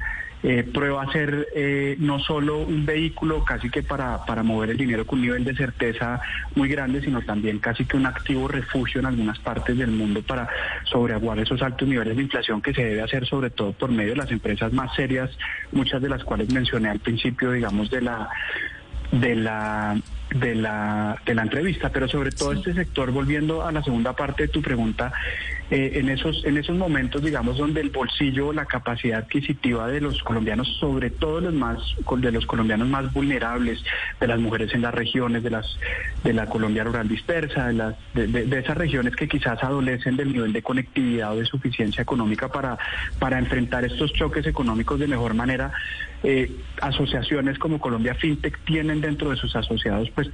Eh, 0.47 0.63
prueba 0.63 1.03
a 1.03 1.11
ser 1.11 1.49
eh, 1.55 1.97
no 2.01 2.19
solo 2.19 2.59
un 2.59 2.85
vehículo 2.85 3.43
casi 3.47 3.71
que 3.71 3.83
para, 3.83 4.27
para 4.27 4.43
mover 4.43 4.69
el 4.69 4.77
dinero 4.77 5.07
con 5.07 5.19
un 5.19 5.25
nivel 5.25 5.43
de 5.43 5.57
certeza 5.57 6.21
muy 6.55 6.69
grande, 6.69 7.01
sino 7.01 7.23
también 7.23 7.61
casi 7.61 7.87
que 7.87 7.97
un 7.97 8.05
activo 8.05 8.47
refugio 8.47 9.01
en 9.01 9.07
algunas 9.07 9.39
partes 9.39 9.79
del 9.79 9.91
mundo 9.91 10.21
para 10.21 10.47
sobreaguar 10.85 11.39
esos 11.39 11.63
altos 11.63 11.89
niveles 11.89 12.15
de 12.15 12.25
inflación 12.25 12.61
que 12.61 12.75
se 12.75 12.85
debe 12.85 13.01
hacer 13.01 13.27
sobre 13.27 13.49
todo 13.49 13.73
por 13.73 13.91
medio 13.91 14.11
de 14.11 14.19
las 14.19 14.31
empresas 14.31 14.71
más 14.75 14.95
serias, 14.95 15.31
muchas 15.73 16.03
de 16.03 16.11
las 16.11 16.23
cuales 16.23 16.53
mencioné 16.53 16.91
al 16.91 17.01
principio, 17.01 17.51
digamos, 17.51 17.91
de 17.91 18.03
la 18.03 18.29
de 19.13 19.35
la 19.37 19.97
de 20.31 20.55
la 20.57 21.17
de 21.25 21.35
la 21.35 21.43
entrevista, 21.43 21.91
pero 21.91 22.09
sobre 22.09 22.33
todo 22.33 22.53
este 22.53 22.75
sector, 22.75 23.13
volviendo 23.13 23.65
a 23.65 23.71
la 23.71 23.85
segunda 23.85 24.15
parte 24.15 24.45
de 24.45 24.49
tu 24.49 24.63
pregunta, 24.63 25.13
eh, 25.71 25.93
en 25.95 26.09
esos 26.09 26.45
en 26.45 26.57
esos 26.57 26.77
momentos, 26.77 27.23
digamos, 27.23 27.57
donde 27.59 27.81
el 27.81 27.91
bolsillo, 27.91 28.53
la 28.53 28.65
capacidad 28.67 29.21
adquisitiva 29.21 29.87
de 29.87 30.01
los 30.01 30.21
colombianos, 30.25 30.67
sobre 30.81 31.11
todo 31.11 31.41
los 31.41 31.55
más 31.55 31.79
de 32.17 32.33
los 32.33 32.47
colombianos 32.47 32.89
más 32.89 33.13
vulnerables, 33.13 33.85
de 34.19 34.27
las 34.27 34.41
mujeres 34.41 34.75
en 34.75 34.83
las 34.83 34.93
regiones, 34.95 35.45
de 35.45 35.51
las 35.51 35.79
de 36.25 36.33
la 36.33 36.47
Colombia 36.47 36.83
rural 36.83 37.07
dispersa, 37.07 37.69
de 37.69 37.75
las 37.75 37.95
de, 38.15 38.27
de- 38.27 38.47
de 38.47 38.59
esas 38.59 38.77
regiones 38.77 39.15
que 39.15 39.29
quizás 39.29 39.63
adolecen 39.63 40.17
del 40.17 40.33
nivel 40.33 40.53
de 40.53 40.63
conectividad 40.63 41.33
o 41.33 41.37
de 41.39 41.45
suficiencia 41.47 42.03
económica 42.03 42.49
para 42.49 42.77
para 43.21 43.39
enfrentar 43.39 43.85
estos 43.85 44.13
choques 44.15 44.47
económicos 44.47 44.99
de 44.99 45.07
mejor 45.07 45.35
manera. 45.35 45.71
Eh, 46.25 46.51
asociaciones 46.81 47.59
como 47.59 47.79
Colombia 47.79 48.15
FinTech 48.15 48.59
tienen 48.65 49.01
dentro 49.01 49.31
de 49.31 49.37
sus 49.37 49.55
asociados 49.55 50.11
pues 50.11 50.29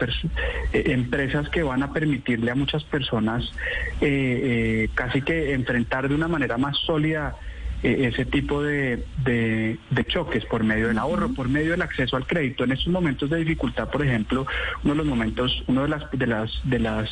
eh, 0.72 0.84
empresas 0.86 1.48
que 1.48 1.62
van 1.62 1.82
a 1.82 1.92
permitirle 1.92 2.52
a 2.52 2.54
muchas 2.54 2.84
personas 2.84 3.52
eh, 4.00 4.84
eh, 4.84 4.88
casi 4.94 5.20
que 5.22 5.52
enfrentar 5.52 6.08
de 6.08 6.14
una 6.14 6.28
manera 6.28 6.56
más 6.58 6.76
sólida 6.78 7.36
ese 7.82 8.24
tipo 8.26 8.62
de, 8.62 9.04
de- 9.24 9.78
de 9.90 10.04
choques 10.04 10.44
por 10.46 10.64
medio 10.64 10.88
del 10.88 10.98
ahorro, 10.98 11.32
por 11.32 11.48
medio 11.48 11.70
del 11.72 11.82
acceso 11.82 12.16
al 12.16 12.26
crédito. 12.26 12.64
En 12.64 12.72
estos 12.72 12.88
momentos 12.92 13.30
de 13.30 13.38
dificultad, 13.38 13.88
por 13.88 14.04
ejemplo, 14.04 14.46
uno 14.84 14.92
de 14.92 14.98
los 14.98 15.06
momentos, 15.06 15.62
uno 15.66 15.82
de 15.82 15.88
las 15.88 16.10
de 16.12 16.26
las 16.26 16.50
de 16.64 16.78
las 16.78 17.08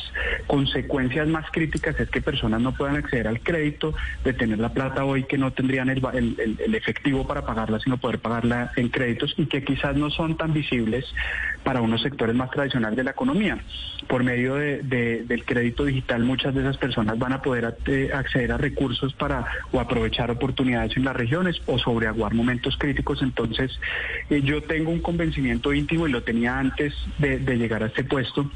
consecuencias 0.47 1.27
más 1.27 1.45
críticas 1.51 1.99
es 1.99 2.09
que 2.09 2.21
personas 2.21 2.61
no 2.61 2.73
puedan 2.73 2.97
acceder 2.97 3.27
al 3.27 3.39
crédito, 3.39 3.95
de 4.23 4.33
tener 4.33 4.59
la 4.59 4.69
plata 4.73 5.05
hoy 5.05 5.23
que 5.23 5.37
no 5.37 5.51
tendrían 5.51 5.89
el, 5.89 6.01
el- 6.13 6.57
el- 6.59 6.75
efectivo 6.75 7.25
para 7.27 7.45
pagarla, 7.45 7.79
sino 7.79 7.97
poder 7.97 8.19
pagarla 8.19 8.71
en 8.75 8.89
créditos 8.89 9.33
y 9.37 9.47
que 9.47 9.63
quizás 9.63 9.95
no 9.95 10.09
son 10.11 10.37
tan 10.37 10.53
visibles 10.53 11.05
para 11.63 11.81
unos 11.81 12.01
sectores 12.01 12.35
más 12.35 12.51
tradicionales 12.51 12.95
de 12.95 13.03
la 13.03 13.11
economía. 13.11 13.57
Por 14.07 14.23
medio 14.23 14.55
de- 14.55 14.81
de- 14.83 15.23
del 15.23 15.43
crédito 15.45 15.83
digital, 15.85 16.23
muchas 16.23 16.53
de 16.53 16.61
esas 16.61 16.77
personas 16.77 17.17
van 17.19 17.33
a 17.33 17.41
poder 17.41 17.75
eh, 17.87 18.11
acceder 18.13 18.51
a 18.51 18.57
recursos 18.57 19.13
para 19.13 19.45
o 19.71 19.79
aprovechar 19.79 20.29
oportunidades 20.31 20.58
en 20.59 21.05
las 21.05 21.15
regiones 21.15 21.61
o 21.65 21.79
sobreaguar 21.79 22.33
momentos 22.33 22.75
críticos. 22.77 23.21
Entonces, 23.21 23.71
eh, 24.29 24.41
yo 24.43 24.61
tengo 24.63 24.91
un 24.91 24.99
convencimiento 24.99 25.73
íntimo 25.73 26.07
y 26.07 26.11
lo 26.11 26.23
tenía 26.23 26.59
antes 26.59 26.93
de, 27.17 27.39
llegar 27.57 27.83
a 27.83 27.87
este 27.87 28.03
puesto 28.03 28.49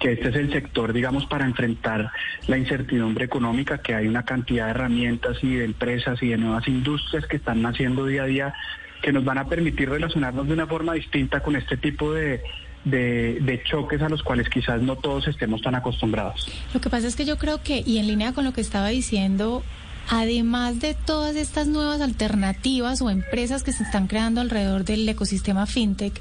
que 0.00 0.12
este 0.12 0.30
es 0.30 0.34
el 0.34 0.52
sector, 0.52 0.92
digamos, 0.92 1.26
para 1.26 1.44
enfrentar 1.44 2.10
la 2.48 2.58
incertidumbre 2.58 3.24
económica, 3.24 3.78
que 3.78 3.94
hay 3.94 4.08
una 4.08 4.24
cantidad 4.24 4.64
de 4.64 4.70
herramientas 4.72 5.38
y 5.42 5.54
de 5.54 5.64
empresas 5.64 6.20
y 6.22 6.28
de 6.28 6.38
nuevas 6.38 6.66
industrias 6.66 7.24
que 7.26 7.36
están 7.36 7.62
naciendo 7.62 8.06
día 8.06 8.24
a 8.24 8.26
día 8.26 8.54
que 9.00 9.12
nos 9.12 9.24
van 9.24 9.38
a 9.38 9.46
permitir 9.46 9.88
relacionarnos 9.88 10.46
de 10.48 10.54
una 10.54 10.66
forma 10.66 10.94
distinta 10.94 11.40
con 11.40 11.54
este 11.54 11.76
tipo 11.76 12.12
de, 12.12 12.42
de 12.84 13.62
choques 13.64 14.02
a 14.02 14.08
los 14.08 14.22
cuales 14.22 14.48
quizás 14.48 14.82
no 14.82 14.96
todos 14.96 15.28
estemos 15.28 15.62
tan 15.62 15.76
acostumbrados. 15.76 16.50
Lo 16.74 16.80
que 16.80 16.90
pasa 16.90 17.06
es 17.06 17.14
que 17.14 17.24
yo 17.24 17.38
creo 17.38 17.62
que, 17.62 17.82
y 17.86 17.98
en 17.98 18.08
línea 18.08 18.32
con 18.32 18.44
lo 18.44 18.52
que 18.52 18.60
estaba 18.60 18.88
diciendo, 18.88 19.62
además 20.10 20.80
de 20.80 20.94
todas 20.94 21.36
estas 21.36 21.68
nuevas 21.68 22.00
alternativas 22.00 23.00
o 23.00 23.10
empresas 23.10 23.62
que 23.62 23.72
se 23.72 23.84
están 23.84 24.08
creando 24.08 24.40
alrededor 24.40 24.84
del 24.84 25.08
ecosistema 25.08 25.66
fintech, 25.66 26.20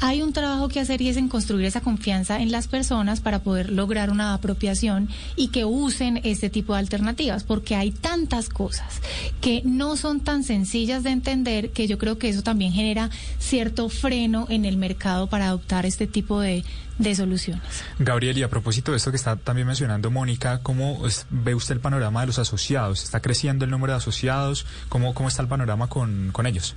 hay 0.00 0.22
un 0.22 0.32
trabajo 0.32 0.68
que 0.68 0.80
hacer 0.80 1.02
y 1.02 1.10
es 1.10 1.18
en 1.18 1.28
construir 1.28 1.66
esa 1.66 1.82
confianza 1.82 2.40
en 2.40 2.50
las 2.50 2.66
personas 2.66 3.20
para 3.20 3.40
poder 3.40 3.70
lograr 3.70 4.10
una 4.10 4.32
apropiación 4.32 5.10
y 5.36 5.48
que 5.48 5.66
usen 5.66 6.18
este 6.24 6.48
tipo 6.48 6.72
de 6.72 6.78
alternativas, 6.78 7.44
porque 7.44 7.76
hay 7.76 7.90
tantas 7.90 8.48
cosas 8.48 9.02
que 9.42 9.60
no 9.66 9.96
son 9.96 10.20
tan 10.20 10.42
sencillas 10.42 11.02
de 11.02 11.10
entender 11.10 11.70
que 11.70 11.86
yo 11.86 11.98
creo 11.98 12.16
que 12.16 12.30
eso 12.30 12.42
también 12.42 12.72
genera 12.72 13.10
cierto 13.38 13.90
freno 13.90 14.46
en 14.48 14.64
el 14.64 14.78
mercado 14.78 15.26
para 15.26 15.48
adoptar 15.48 15.84
este 15.84 16.06
tipo 16.06 16.40
de, 16.40 16.64
de 16.98 17.14
soluciones. 17.14 17.62
Gabriel, 17.98 18.38
y 18.38 18.42
a 18.42 18.48
propósito 18.50 18.90
de 18.92 18.96
esto 18.98 19.10
que 19.10 19.16
está 19.16 19.36
también 19.36 19.66
mencionando 19.66 20.10
Mónica, 20.10 20.60
¿cómo 20.62 21.06
es- 21.06 21.26
ve 21.30 21.54
usted 21.54 21.74
el 21.74 21.80
panorama 21.80 22.20
de 22.20 22.26
los 22.28 22.38
asociados? 22.38 23.04
¿Está 23.04 23.20
creciendo 23.20 23.64
el 23.64 23.70
número 23.70 23.92
de 23.92 23.98
asociados? 23.98 24.66
¿Cómo, 24.88 25.14
cómo 25.14 25.28
está 25.28 25.42
el 25.42 25.48
panorama 25.48 25.88
con, 25.88 26.30
con 26.32 26.46
ellos? 26.46 26.74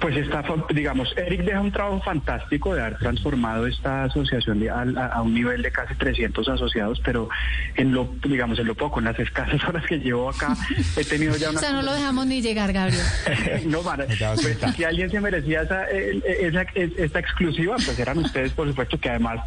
Pues 0.00 0.16
está, 0.16 0.42
digamos, 0.74 1.12
Eric 1.16 1.42
deja 1.44 1.60
un 1.60 1.70
trabajo 1.70 2.00
fantástico 2.02 2.74
de 2.74 2.80
haber 2.80 2.98
transformado 2.98 3.68
esta 3.68 4.02
asociación 4.04 4.58
de- 4.58 4.68
a, 4.68 4.80
a 4.82 5.22
un 5.22 5.32
nivel 5.32 5.62
de 5.62 5.70
casi 5.70 5.94
300 5.94 6.48
asociados, 6.48 7.00
pero 7.04 7.28
en 7.76 7.92
lo, 7.92 8.12
digamos, 8.24 8.58
en 8.58 8.66
lo 8.66 8.74
poco, 8.74 8.98
en 8.98 9.04
las 9.04 9.18
escasas 9.20 9.62
horas 9.68 9.86
que 9.86 9.98
llevo 10.00 10.28
acá, 10.28 10.56
he 10.96 11.04
tenido 11.04 11.36
ya 11.36 11.48
O 11.48 11.50
una... 11.52 11.60
sea, 11.60 11.72
no 11.72 11.82
lo 11.82 11.92
dejamos 11.94 12.26
ni 12.26 12.42
llegar, 12.42 12.72
Gabriel. 12.72 13.00
no, 13.66 13.82
Mara, 13.82 14.06
Ya 14.06 14.30
vas 14.30 14.40
a 14.40 14.42
pues, 14.42 14.74
si 14.74 14.82
alguien 14.82 15.08
se 15.08 15.20
merecía 15.20 15.62
esa, 15.62 15.84
eh, 15.88 16.20
esa, 16.40 16.62
esta 16.74 17.20
exclusiva, 17.20 17.76
pues 17.76 17.96
eran 17.98 18.18
ustedes, 18.18 18.52
por 18.54 18.66
supuesto, 18.66 18.98
que 18.98 19.10
además 19.10 19.38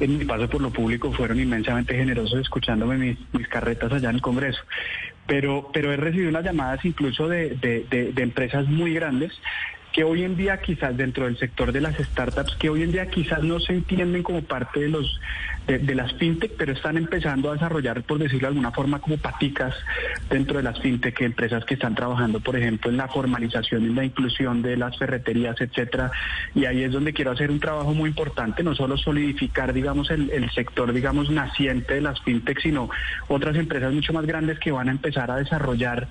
en 0.00 0.16
mi 0.18 0.24
paso 0.24 0.48
por 0.48 0.62
lo 0.62 0.70
público 0.70 1.12
fueron 1.12 1.38
inmensamente 1.38 1.94
generosos 1.94 2.40
escuchándome 2.40 2.96
mis, 2.96 3.18
mis 3.34 3.46
carretas 3.46 3.92
allá 3.92 4.08
en 4.08 4.16
el 4.16 4.22
Congreso. 4.22 4.60
Pero, 5.26 5.70
pero 5.72 5.92
he 5.92 5.96
recibido 5.96 6.30
unas 6.30 6.44
llamadas 6.44 6.82
incluso 6.84 7.28
de, 7.28 7.50
de- 7.56 7.86
de- 7.90 8.12
de 8.12 8.22
empresas 8.22 8.66
muy 8.66 8.92
grandes 8.94 9.32
que 9.92 10.04
hoy 10.04 10.24
en 10.24 10.36
día 10.36 10.58
quizás 10.60 10.96
dentro 10.96 11.26
del 11.26 11.38
sector 11.38 11.72
de 11.72 11.80
las 11.80 11.96
startups, 11.96 12.56
que 12.56 12.70
hoy 12.70 12.82
en 12.82 12.92
día 12.92 13.06
quizás 13.06 13.42
no 13.42 13.60
se 13.60 13.74
entienden 13.74 14.22
como 14.22 14.42
parte 14.42 14.80
de 14.80 14.88
los 14.88 15.20
de, 15.66 15.94
las 15.94 16.12
fintech, 16.14 16.52
pero 16.56 16.72
están 16.72 16.96
empezando 16.96 17.50
a 17.50 17.52
desarrollar, 17.54 18.02
por 18.02 18.18
decirlo 18.18 18.40
de 18.40 18.46
alguna 18.48 18.72
forma, 18.72 19.00
como 19.00 19.16
paticas 19.16 19.74
dentro 20.28 20.56
de 20.56 20.64
las 20.64 20.80
fintech, 20.80 21.20
empresas 21.20 21.64
que 21.64 21.74
están 21.74 21.94
trabajando, 21.94 22.40
por 22.40 22.56
ejemplo, 22.56 22.90
en 22.90 22.96
la 22.96 23.06
formalización, 23.06 23.84
en 23.84 23.94
la 23.94 24.04
inclusión 24.04 24.62
de 24.62 24.76
las 24.76 24.98
ferreterías, 24.98 25.60
etcétera. 25.60 26.10
Y 26.54 26.64
ahí 26.64 26.82
es 26.82 26.92
donde 26.92 27.12
quiero 27.12 27.30
hacer 27.30 27.50
un 27.50 27.60
trabajo 27.60 27.94
muy 27.94 28.10
importante, 28.10 28.64
no 28.64 28.74
solo 28.74 28.96
solidificar, 28.96 29.72
digamos, 29.72 30.10
el, 30.10 30.30
el 30.30 30.50
sector, 30.50 30.92
digamos, 30.92 31.30
naciente 31.30 31.94
de 31.94 32.00
las 32.00 32.20
fintech, 32.22 32.60
sino 32.60 32.90
otras 33.28 33.56
empresas 33.56 33.92
mucho 33.92 34.12
más 34.12 34.26
grandes 34.26 34.58
que 34.58 34.72
van 34.72 34.88
a 34.88 34.92
empezar 34.92 35.30
a 35.30 35.36
desarrollar 35.36 36.08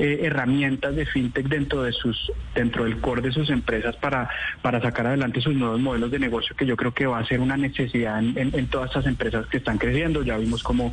eh, 0.00 0.20
herramientas 0.22 0.96
de 0.96 1.06
fintech 1.06 1.46
dentro 1.46 1.82
de 1.82 1.92
sus 1.92 2.32
dentro 2.54 2.84
del 2.84 3.00
core 3.00 3.22
de 3.22 3.32
sus 3.32 3.50
empresas 3.50 3.94
para 3.96 4.28
para 4.62 4.80
sacar 4.80 5.06
adelante 5.06 5.40
sus 5.40 5.54
nuevos 5.54 5.80
modelos 5.80 6.10
de 6.10 6.18
negocio 6.18 6.56
que 6.56 6.66
yo 6.66 6.76
creo 6.76 6.92
que 6.92 7.06
va 7.06 7.18
a 7.18 7.26
ser 7.26 7.40
una 7.40 7.56
necesidad 7.56 8.18
en, 8.18 8.66
todas 8.68 8.88
estas 8.88 9.06
empresas 9.06 9.46
que 9.46 9.58
están 9.58 9.78
creciendo. 9.78 10.22
Ya 10.22 10.36
vimos 10.38 10.62
cómo, 10.62 10.92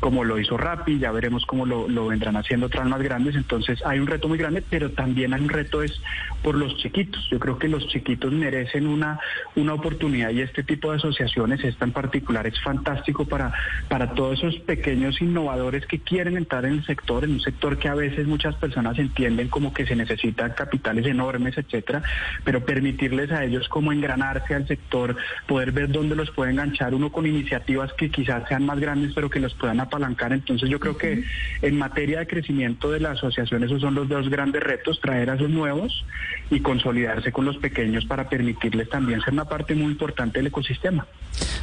cómo 0.00 0.24
lo 0.24 0.38
hizo 0.38 0.56
Rappi, 0.56 0.98
ya 0.98 1.10
veremos 1.10 1.44
cómo 1.46 1.66
lo, 1.66 1.88
lo 1.88 2.06
vendrán 2.06 2.36
haciendo 2.36 2.66
otras 2.66 2.86
más 2.86 3.02
grandes. 3.02 3.34
Entonces 3.34 3.84
hay 3.84 3.98
un 3.98 4.06
reto 4.06 4.28
muy 4.28 4.38
grande, 4.38 4.62
pero 4.68 4.90
también 4.90 5.34
hay 5.34 5.40
un 5.40 5.48
reto 5.48 5.82
es 5.82 6.00
por 6.42 6.54
los 6.54 6.76
chiquitos. 6.76 7.28
Yo 7.30 7.38
creo 7.38 7.58
que 7.58 7.68
los 7.68 7.86
chiquitos 7.88 8.32
merecen 8.32 8.86
una, 8.86 9.18
una 9.54 9.74
oportunidad 9.74 10.30
y 10.30 10.40
este 10.40 10.62
tipo 10.62 10.90
de 10.90 10.98
asociaciones, 10.98 11.64
esta 11.64 11.84
en 11.84 11.92
particular, 11.92 12.46
es 12.46 12.60
fantástico 12.62 13.24
para, 13.24 13.52
para 13.88 14.14
todos 14.14 14.38
esos 14.38 14.56
pequeños 14.60 15.20
innovadores 15.20 15.86
que 15.86 15.98
quieren 15.98 16.36
entrar 16.36 16.64
en 16.64 16.74
el 16.74 16.86
sector, 16.86 17.24
en 17.24 17.32
un 17.32 17.40
sector 17.40 17.78
que 17.78 17.88
a 17.88 17.94
veces 17.94 18.26
muchas 18.26 18.45
personas 18.54 18.98
entienden 18.98 19.48
como 19.48 19.74
que 19.74 19.84
se 19.86 19.96
necesitan 19.96 20.52
capitales 20.52 21.04
enormes, 21.06 21.58
etcétera, 21.58 22.02
pero 22.44 22.64
permitirles 22.64 23.32
a 23.32 23.44
ellos 23.44 23.68
como 23.68 23.92
engranarse 23.92 24.54
al 24.54 24.68
sector, 24.68 25.16
poder 25.46 25.72
ver 25.72 25.90
dónde 25.90 26.14
los 26.14 26.30
puede 26.30 26.52
enganchar 26.52 26.94
uno 26.94 27.10
con 27.10 27.26
iniciativas 27.26 27.92
que 27.94 28.10
quizás 28.10 28.48
sean 28.48 28.64
más 28.64 28.78
grandes, 28.78 29.12
pero 29.14 29.28
que 29.28 29.40
los 29.40 29.54
puedan 29.54 29.80
apalancar. 29.80 30.32
Entonces 30.32 30.68
yo 30.68 30.78
creo 30.78 30.96
que 30.96 31.24
en 31.62 31.78
materia 31.78 32.20
de 32.20 32.26
crecimiento 32.26 32.90
de 32.90 33.00
la 33.00 33.12
asociación, 33.12 33.64
esos 33.64 33.80
son 33.80 33.94
los 33.94 34.08
dos 34.08 34.28
grandes 34.28 34.62
retos, 34.62 35.00
traer 35.00 35.30
a 35.30 35.34
esos 35.34 35.50
nuevos 35.50 36.04
y 36.50 36.60
consolidarse 36.60 37.32
con 37.32 37.44
los 37.44 37.56
pequeños 37.56 38.04
para 38.04 38.28
permitirles 38.28 38.88
también 38.88 39.20
ser 39.22 39.32
una 39.32 39.46
parte 39.46 39.74
muy 39.74 39.92
importante 39.92 40.38
del 40.38 40.48
ecosistema. 40.48 41.06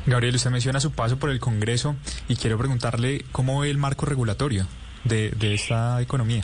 Gabriel, 0.05 0.35
usted 0.35 0.51
menciona 0.51 0.79
su 0.79 0.91
paso 0.91 1.17
por 1.17 1.29
el 1.29 1.39
Congreso 1.39 1.95
y 2.27 2.35
quiero 2.35 2.57
preguntarle 2.57 3.23
cómo 3.31 3.61
ve 3.61 3.69
el 3.69 3.77
marco 3.77 4.05
regulatorio 4.05 4.67
de, 5.03 5.31
de 5.31 5.53
esta 5.53 6.01
economía. 6.01 6.43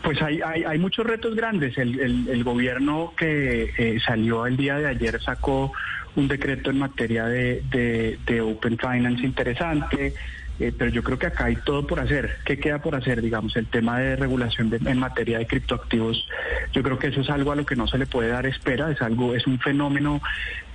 Pues 0.00 0.22
hay, 0.22 0.40
hay, 0.40 0.64
hay, 0.64 0.78
muchos 0.78 1.06
retos 1.06 1.34
grandes. 1.34 1.76
El, 1.76 2.00
el, 2.00 2.28
el 2.28 2.44
gobierno 2.44 3.12
que 3.16 3.72
eh, 3.76 3.98
salió 4.04 4.46
el 4.46 4.56
día 4.56 4.78
de 4.78 4.86
ayer 4.86 5.20
sacó 5.20 5.72
un 6.16 6.28
decreto 6.28 6.70
en 6.70 6.78
materia 6.78 7.26
de, 7.26 7.62
de, 7.70 8.18
de 8.26 8.40
Open 8.40 8.78
Finance 8.78 9.24
interesante. 9.24 10.14
Eh, 10.60 10.72
pero 10.76 10.90
yo 10.90 11.02
creo 11.02 11.18
que 11.18 11.26
acá 11.26 11.46
hay 11.46 11.56
todo 11.56 11.86
por 11.86 12.00
hacer. 12.00 12.36
¿Qué 12.44 12.58
queda 12.58 12.80
por 12.80 12.94
hacer? 12.94 13.22
Digamos, 13.22 13.56
el 13.56 13.66
tema 13.66 13.98
de 13.98 14.16
regulación 14.16 14.72
en 14.84 14.98
materia 14.98 15.38
de 15.38 15.46
criptoactivos, 15.46 16.28
yo 16.72 16.82
creo 16.82 16.98
que 16.98 17.08
eso 17.08 17.20
es 17.20 17.30
algo 17.30 17.52
a 17.52 17.56
lo 17.56 17.66
que 17.66 17.76
no 17.76 17.86
se 17.88 17.98
le 17.98 18.06
puede 18.06 18.28
dar 18.28 18.46
espera, 18.46 18.90
es 18.90 19.00
algo, 19.02 19.34
es 19.34 19.46
un 19.46 19.58
fenómeno 19.58 20.20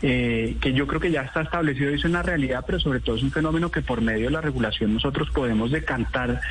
eh, 0.01 0.57
que 0.59 0.73
yo 0.73 0.87
creo 0.87 0.99
que 0.99 1.11
ya 1.11 1.21
está 1.21 1.41
establecido 1.41 1.91
y 1.91 1.95
es 1.95 2.05
una 2.05 2.23
realidad, 2.23 2.63
pero 2.65 2.79
sobre 2.79 2.99
todo 2.99 3.15
es 3.15 3.23
un 3.23 3.31
fenómeno 3.31 3.71
que 3.71 3.81
por 3.81 4.01
medio 4.01 4.25
de 4.25 4.31
la 4.31 4.41
regulación 4.41 4.93
nosotros 4.93 5.29
podemos 5.31 5.71
decantar, 5.71 6.41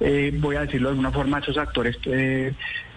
eh, 0.00 0.32
voy 0.38 0.56
a 0.56 0.60
decirlo 0.60 0.88
de 0.88 0.92
alguna 0.92 1.10
forma, 1.10 1.38
a 1.38 1.40
esos 1.40 1.58
actores 1.58 1.98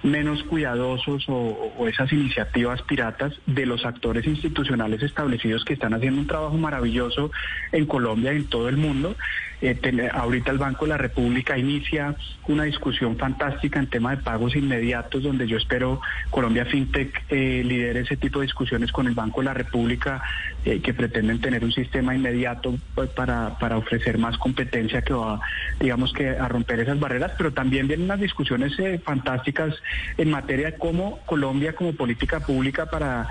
menos 0.03 0.44
cuidadosos 0.44 1.25
o, 1.27 1.88
esas 1.88 2.12
iniciativas 2.12 2.82
piratas 2.84 3.34
de 3.46 3.65
los 3.65 3.86
actores 3.86 4.25
institucionales 4.25 5.01
establecidos 5.01 5.65
que 5.65 5.74
están 5.74 5.94
haciendo 5.94 6.22
un 6.22 6.27
trabajo 6.27 6.58
maravilloso 6.58 7.32
en 7.72 7.86
Colombia 7.86 8.34
y 8.34 8.38
en 8.38 8.46
todo 8.48 8.70
el 8.70 8.77
mundo. 8.77 9.15
Eh, 9.59 10.09
ahorita 10.13 10.51
el 10.51 10.59
Banco 10.59 10.85
de 10.85 10.89
la 10.89 10.97
República 10.97 11.57
inicia 11.57 12.15
una 12.47 12.63
discusión 12.63 13.17
fantástica 13.17 13.79
en 13.79 13.87
tema 13.87 14.15
de 14.15 14.21
pagos 14.21 14.55
inmediatos, 14.55 15.23
donde 15.23 15.47
yo 15.47 15.57
espero 15.57 15.99
Colombia 16.29 16.65
FinTech 16.65 17.23
eh, 17.29 17.63
lidere 17.65 18.01
ese 18.01 18.17
tipo 18.17 18.39
de 18.39 18.45
discusiones 18.45 18.91
con 18.91 19.07
el 19.07 19.15
Banco 19.15 19.41
de 19.41 19.45
la 19.45 19.55
República, 19.55 20.21
eh, 20.63 20.79
que 20.81 20.93
pretenden 20.93 21.41
tener 21.41 21.63
un 21.63 21.71
sistema 21.71 22.13
inmediato 22.13 22.77
pues, 22.93 23.09
para, 23.09 23.57
para 23.57 23.77
ofrecer 23.77 24.19
más 24.19 24.37
competencia 24.37 25.01
que 25.01 25.13
va, 25.13 25.41
digamos 25.79 26.13
que, 26.13 26.29
a 26.29 26.47
romper 26.47 26.79
esas 26.79 26.99
barreras, 26.99 27.31
pero 27.35 27.51
también 27.51 27.87
vienen 27.87 28.05
unas 28.05 28.19
discusiones 28.19 28.73
fantásticas 29.03 29.73
en 30.17 30.29
materia 30.29 30.71
de 30.71 30.77
cómo 30.77 31.19
Colombia 31.25 31.73
como 31.73 31.93
política 31.93 32.41
pública 32.41 32.85
para 32.85 33.27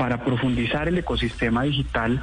para 0.00 0.24
profundizar 0.24 0.88
el 0.88 0.96
ecosistema 0.96 1.64
digital, 1.64 2.22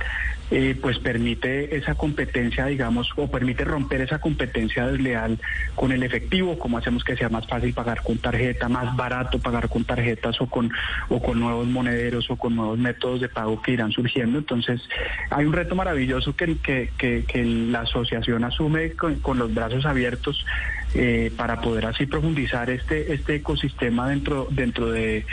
eh, 0.50 0.78
pues 0.82 1.00
permite 1.00 1.76
esa 1.76 1.96
competencia, 1.96 2.66
digamos, 2.66 3.10
o 3.18 3.30
permite 3.30 3.66
romper 3.66 4.02
esa 4.02 4.20
competencia 4.20 4.88
desleal 4.88 5.40
con 5.76 5.92
el 5.92 6.04
efectivo, 6.04 6.58
como 6.58 6.78
hacemos 6.78 7.04
que 7.04 7.18
sea 7.18 7.30
más 7.30 7.48
fácil 7.48 7.74
pagar 7.74 8.02
con 8.02 8.18
tarjeta, 8.18 8.70
más 8.70 8.96
barato 8.96 9.40
pagar 9.40 9.68
con 9.70 9.84
tarjetas 9.84 10.40
o 10.40 10.48
con, 10.48 10.72
o 11.10 11.22
con 11.22 11.40
nuevos 11.40 11.68
monederos 11.68 12.30
o 12.30 12.38
con 12.38 12.56
nuevos 12.56 12.78
métodos 12.80 13.22
de 13.22 13.30
pago 13.30 13.62
que 13.62 13.74
irán 13.74 13.92
surgiendo. 13.92 14.38
Entonces, 14.38 14.82
hay 15.30 15.46
un 15.46 15.54
reto 15.54 15.76
maravilloso 15.76 16.36
que, 16.36 16.58
que, 16.58 16.90
que, 16.98 17.46
la 17.48 17.82
asociación 17.82 18.44
asume 18.44 18.92
con, 18.92 19.16
con 19.16 19.38
los 19.38 19.54
brazos 19.54 19.86
abiertos 19.86 20.46
eh, 20.94 21.32
para 21.36 21.62
poder 21.62 21.86
así 21.86 22.06
profundizar 22.06 22.70
este, 22.70 23.14
este 23.14 23.36
ecosistema 23.36 24.10
dentro, 24.10 24.48
dentro 24.50 24.90
de, 24.92 25.26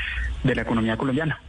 de 0.43 0.55
la 0.55 0.63
economía 0.63 0.97
colombiana. 0.97 1.41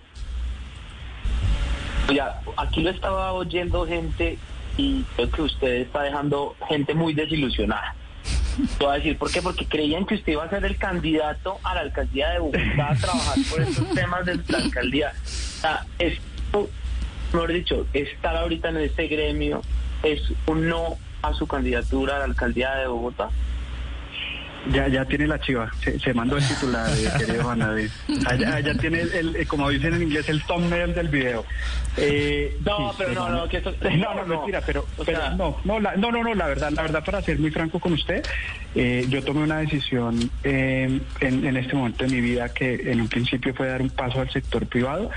Ya, 2.14 2.40
aquí 2.58 2.82
lo 2.82 2.92
estaba 2.92 3.34
oyendo 3.34 3.86
gente 3.88 4.38
y 4.78 5.04
creo 5.16 5.32
que 5.32 5.42
usted 5.42 5.74
está 5.82 6.04
dejando 6.04 6.56
gente 6.68 6.94
muy 6.94 7.14
desilusionada. 7.14 7.96
Te 8.78 8.86
voy 8.86 8.94
a 8.94 8.98
decir 8.98 9.18
por 9.18 9.32
qué, 9.32 9.42
porque 9.42 9.66
creían 9.66 10.06
que 10.06 10.16
usted 10.16 10.34
iba 10.34 10.44
a 10.44 10.50
ser 10.50 10.64
el 10.66 10.78
candidato 10.78 11.58
a 11.64 11.76
la 11.76 11.82
alcaldía 11.82 12.30
de 12.30 12.40
Bogotá 12.40 12.92
a 12.92 12.96
trabajar 12.96 13.38
por 13.50 13.62
estos 13.62 13.90
temas 13.92 14.26
de 14.26 14.40
la 14.48 14.58
alcaldía. 14.60 15.14
O 15.24 15.28
sea, 15.28 15.86
esto, 16.00 16.70
mejor 17.34 17.52
dicho, 17.52 17.86
estar 17.94 18.36
ahorita 18.36 18.70
en 18.70 18.78
este 18.78 19.08
gremio 19.08 19.62
es 20.04 20.22
un 20.46 20.70
no 20.70 20.98
a 21.22 21.34
su 21.34 21.48
candidatura 21.48 22.16
a 22.16 22.20
la 22.20 22.26
alcaldía 22.26 22.76
de 22.76 22.88
Bogotá. 22.88 23.30
Ya, 24.72 24.88
ya 24.88 25.06
tiene 25.06 25.28
la 25.28 25.40
chiva, 25.40 25.72
se, 25.84 26.00
se 26.00 26.14
mandó 26.14 26.38
el 26.38 26.48
titular, 26.48 26.90
eh, 26.98 27.10
querido 27.18 27.44
Juan 27.44 27.60
David. 27.60 27.90
Allá, 28.26 28.56
allá 28.56 28.74
tiene, 28.76 29.02
el, 29.02 29.36
el, 29.36 29.48
como 29.48 29.70
dicen 29.70 29.94
en 29.94 30.04
inglés, 30.04 30.28
el 30.30 30.42
thumbnail 30.44 30.94
del 30.94 31.08
video. 31.10 31.46
Eh, 31.98 32.58
no, 32.66 32.92
sí, 32.92 32.96
pero 33.00 33.14
no, 33.14 33.30
no, 33.30 33.48
que 33.48 33.58
esto, 33.58 33.74
no, 33.82 34.14
no, 34.16 34.26
no, 34.26 34.38
mentira, 34.38 34.62
pero, 34.66 34.86
pero 35.06 35.20
sea, 35.20 35.30
no, 35.32 35.58
no, 35.64 35.80
la, 35.80 35.96
no, 35.96 36.12
no, 36.12 36.24
no, 36.24 36.34
la 36.34 36.48
verdad, 36.48 36.72
la 36.72 36.82
verdad, 36.82 37.04
para 37.06 37.22
ser 37.22 37.40
muy 37.40 37.52
franco 37.52 37.80
con 37.80 37.94
usted, 37.94 38.26
eh, 38.74 39.06
yo 39.10 39.24
tomé 39.24 39.44
una 39.44 39.60
decisión 39.60 40.32
eh, 40.44 41.00
en, 41.22 41.46
en 41.46 41.58
este 41.58 41.76
momento 41.76 42.04
de 42.04 42.12
mi 42.12 42.22
vida 42.22 42.54
que 42.54 42.92
en 42.92 43.02
un 43.02 43.08
principio 43.08 43.54
fue 43.54 43.68
dar 43.68 43.82
un 43.82 43.90
paso 43.90 44.20
al 44.22 44.30
sector 44.30 44.66
privado. 44.66 45.12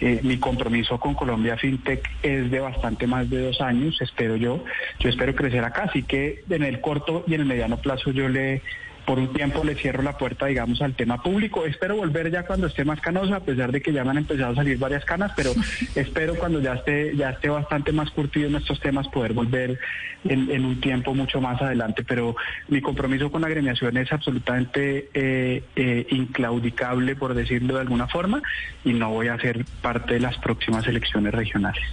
Eh, 0.00 0.20
mi 0.22 0.38
compromiso 0.38 0.98
con 0.98 1.14
Colombia 1.14 1.56
FinTech 1.56 2.02
es 2.22 2.50
de 2.50 2.60
bastante 2.60 3.06
más 3.06 3.30
de 3.30 3.40
dos 3.42 3.60
años, 3.60 3.96
espero 4.00 4.36
yo. 4.36 4.64
Yo 4.98 5.08
espero 5.08 5.34
crecer 5.34 5.64
acá, 5.64 5.84
así 5.84 6.02
que 6.02 6.42
en 6.48 6.62
el 6.64 6.80
corto 6.80 7.24
y 7.26 7.34
en 7.34 7.42
el 7.42 7.46
mediano 7.46 7.76
plazo 7.78 8.10
yo 8.10 8.28
le 8.28 8.62
por 9.04 9.18
un 9.18 9.32
tiempo 9.32 9.62
le 9.64 9.74
cierro 9.74 10.02
la 10.02 10.16
puerta, 10.16 10.46
digamos, 10.46 10.80
al 10.82 10.94
tema 10.94 11.22
público. 11.22 11.64
Espero 11.64 11.96
volver 11.96 12.30
ya 12.30 12.44
cuando 12.44 12.66
esté 12.66 12.84
más 12.84 13.00
canosa, 13.00 13.36
a 13.36 13.40
pesar 13.40 13.72
de 13.72 13.80
que 13.80 13.92
ya 13.92 14.04
me 14.04 14.10
han 14.10 14.18
empezado 14.18 14.52
a 14.52 14.56
salir 14.56 14.78
varias 14.78 15.04
canas, 15.04 15.32
pero 15.36 15.52
espero 15.94 16.34
cuando 16.34 16.60
ya 16.60 16.74
esté, 16.74 17.16
ya 17.16 17.30
esté 17.30 17.48
bastante 17.48 17.92
más 17.92 18.10
curtido 18.10 18.48
en 18.48 18.56
estos 18.56 18.80
temas 18.80 19.08
poder 19.08 19.32
volver 19.32 19.78
en, 20.24 20.50
en 20.50 20.64
un 20.64 20.80
tiempo 20.80 21.14
mucho 21.14 21.40
más 21.40 21.60
adelante. 21.60 22.04
Pero 22.04 22.36
mi 22.68 22.80
compromiso 22.80 23.30
con 23.30 23.42
la 23.42 23.48
agremiación 23.48 23.96
es 23.96 24.12
absolutamente 24.12 25.10
eh, 25.14 25.62
eh, 25.76 26.06
inclaudicable, 26.10 27.16
por 27.16 27.34
decirlo 27.34 27.74
de 27.74 27.80
alguna 27.80 28.08
forma, 28.08 28.42
y 28.84 28.92
no 28.92 29.10
voy 29.10 29.28
a 29.28 29.38
ser 29.38 29.64
parte 29.82 30.14
de 30.14 30.20
las 30.20 30.36
próximas 30.38 30.86
elecciones 30.86 31.34
regionales. 31.34 31.84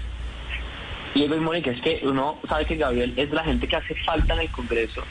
Y 1.14 1.28
Mónica, 1.28 1.72
es 1.72 1.82
que 1.82 2.02
uno 2.04 2.40
sabe 2.48 2.66
que 2.66 2.78
Gabriel 2.78 3.14
es 3.18 3.30
la 3.32 3.44
gente 3.44 3.68
que 3.68 3.76
hace 3.76 3.96
falta 4.06 4.34
en 4.34 4.42
el 4.42 4.50
Congreso 4.50 5.04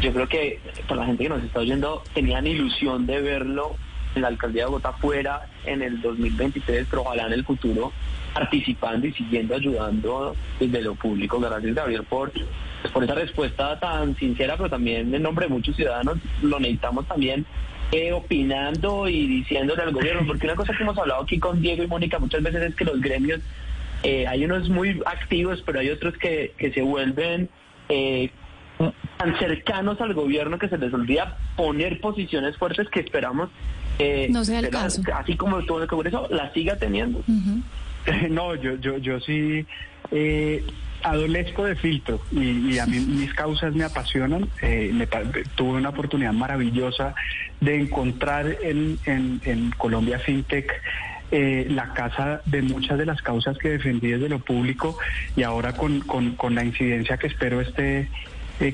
yo 0.00 0.12
creo 0.12 0.28
que 0.28 0.60
por 0.88 0.96
la 0.96 1.06
gente 1.06 1.24
que 1.24 1.28
nos 1.28 1.42
está 1.42 1.60
oyendo 1.60 2.02
tenían 2.14 2.46
ilusión 2.46 3.06
de 3.06 3.20
verlo 3.20 3.76
en 4.14 4.22
la 4.22 4.28
alcaldía 4.28 4.64
de 4.64 4.70
Bogotá 4.70 4.92
fuera 4.92 5.48
en 5.64 5.82
el 5.82 6.00
2023, 6.00 6.86
pero 6.88 7.02
ojalá 7.02 7.26
en 7.26 7.32
el 7.32 7.44
futuro 7.44 7.92
participando 8.34 9.06
y 9.06 9.12
siguiendo 9.12 9.54
ayudando 9.54 10.36
desde 10.58 10.82
lo 10.82 10.94
público. 10.94 11.40
Gracias 11.40 11.74
Gabriel 11.74 12.04
por, 12.04 12.30
pues, 12.30 12.92
por 12.92 13.04
esa 13.04 13.14
respuesta 13.14 13.78
tan 13.78 14.16
sincera, 14.16 14.56
pero 14.56 14.70
también 14.70 15.12
en 15.14 15.22
nombre 15.22 15.46
de 15.46 15.52
muchos 15.52 15.76
ciudadanos 15.76 16.18
lo 16.42 16.58
necesitamos 16.58 17.06
también 17.06 17.44
eh, 17.92 18.12
opinando 18.12 19.08
y 19.08 19.26
diciéndole 19.26 19.82
al 19.82 19.92
gobierno, 19.92 20.26
porque 20.26 20.46
una 20.46 20.54
cosa 20.54 20.72
que 20.76 20.82
hemos 20.82 20.96
hablado 20.96 21.22
aquí 21.22 21.38
con 21.38 21.60
Diego 21.60 21.82
y 21.82 21.88
Mónica 21.88 22.18
muchas 22.18 22.42
veces 22.42 22.62
es 22.62 22.74
que 22.76 22.84
los 22.84 23.00
gremios, 23.00 23.40
eh, 24.02 24.26
hay 24.26 24.44
unos 24.44 24.68
muy 24.68 25.02
activos, 25.06 25.62
pero 25.66 25.80
hay 25.80 25.90
otros 25.90 26.16
que, 26.16 26.52
que 26.56 26.72
se 26.72 26.82
vuelven... 26.82 27.48
Eh, 27.88 28.30
tan 29.16 29.38
cercanos 29.38 30.00
al 30.00 30.14
gobierno 30.14 30.58
que 30.58 30.68
se 30.68 30.78
les 30.78 30.92
olvida 30.92 31.36
poner 31.56 32.00
posiciones 32.00 32.56
fuertes 32.56 32.88
que 32.88 33.00
esperamos 33.00 33.50
eh, 33.98 34.28
no 34.30 34.44
sea 34.44 34.60
el 34.60 34.70
caso. 34.70 35.02
así 35.14 35.36
como 35.36 35.62
todo 35.64 35.82
el 35.82 35.88
Congreso 35.88 36.26
la 36.30 36.52
siga 36.52 36.76
teniendo. 36.76 37.18
Uh 37.18 37.32
-huh. 37.32 37.62
No, 38.30 38.54
yo, 38.54 38.76
yo, 38.76 38.96
yo 38.96 39.20
sí 39.20 39.66
eh, 40.10 40.64
adolezco 41.02 41.64
de 41.64 41.76
filtro 41.76 42.20
y, 42.32 42.72
y, 42.72 42.78
a 42.78 42.86
mí 42.86 42.98
mis 43.08 43.34
causas 43.34 43.74
me 43.74 43.84
apasionan. 43.84 44.48
Eh, 44.62 44.90
me, 44.94 45.06
tuve 45.06 45.78
una 45.78 45.90
oportunidad 45.90 46.32
maravillosa 46.32 47.14
de 47.60 47.78
encontrar 47.78 48.56
en, 48.62 48.98
en, 49.04 49.40
en 49.44 49.70
Colombia 49.72 50.18
FinTech 50.18 50.72
eh, 51.32 51.66
la 51.70 51.92
casa 51.92 52.40
de 52.46 52.60
muchas 52.62 52.98
de 52.98 53.06
las 53.06 53.22
causas 53.22 53.56
que 53.56 53.68
defendí 53.70 54.10
desde 54.10 54.28
lo 54.28 54.40
público 54.40 54.98
y 55.36 55.44
ahora 55.44 55.74
con, 55.74 56.00
con, 56.00 56.32
con 56.34 56.56
la 56.56 56.64
incidencia 56.64 57.18
que 57.18 57.28
espero 57.28 57.60
este 57.60 58.08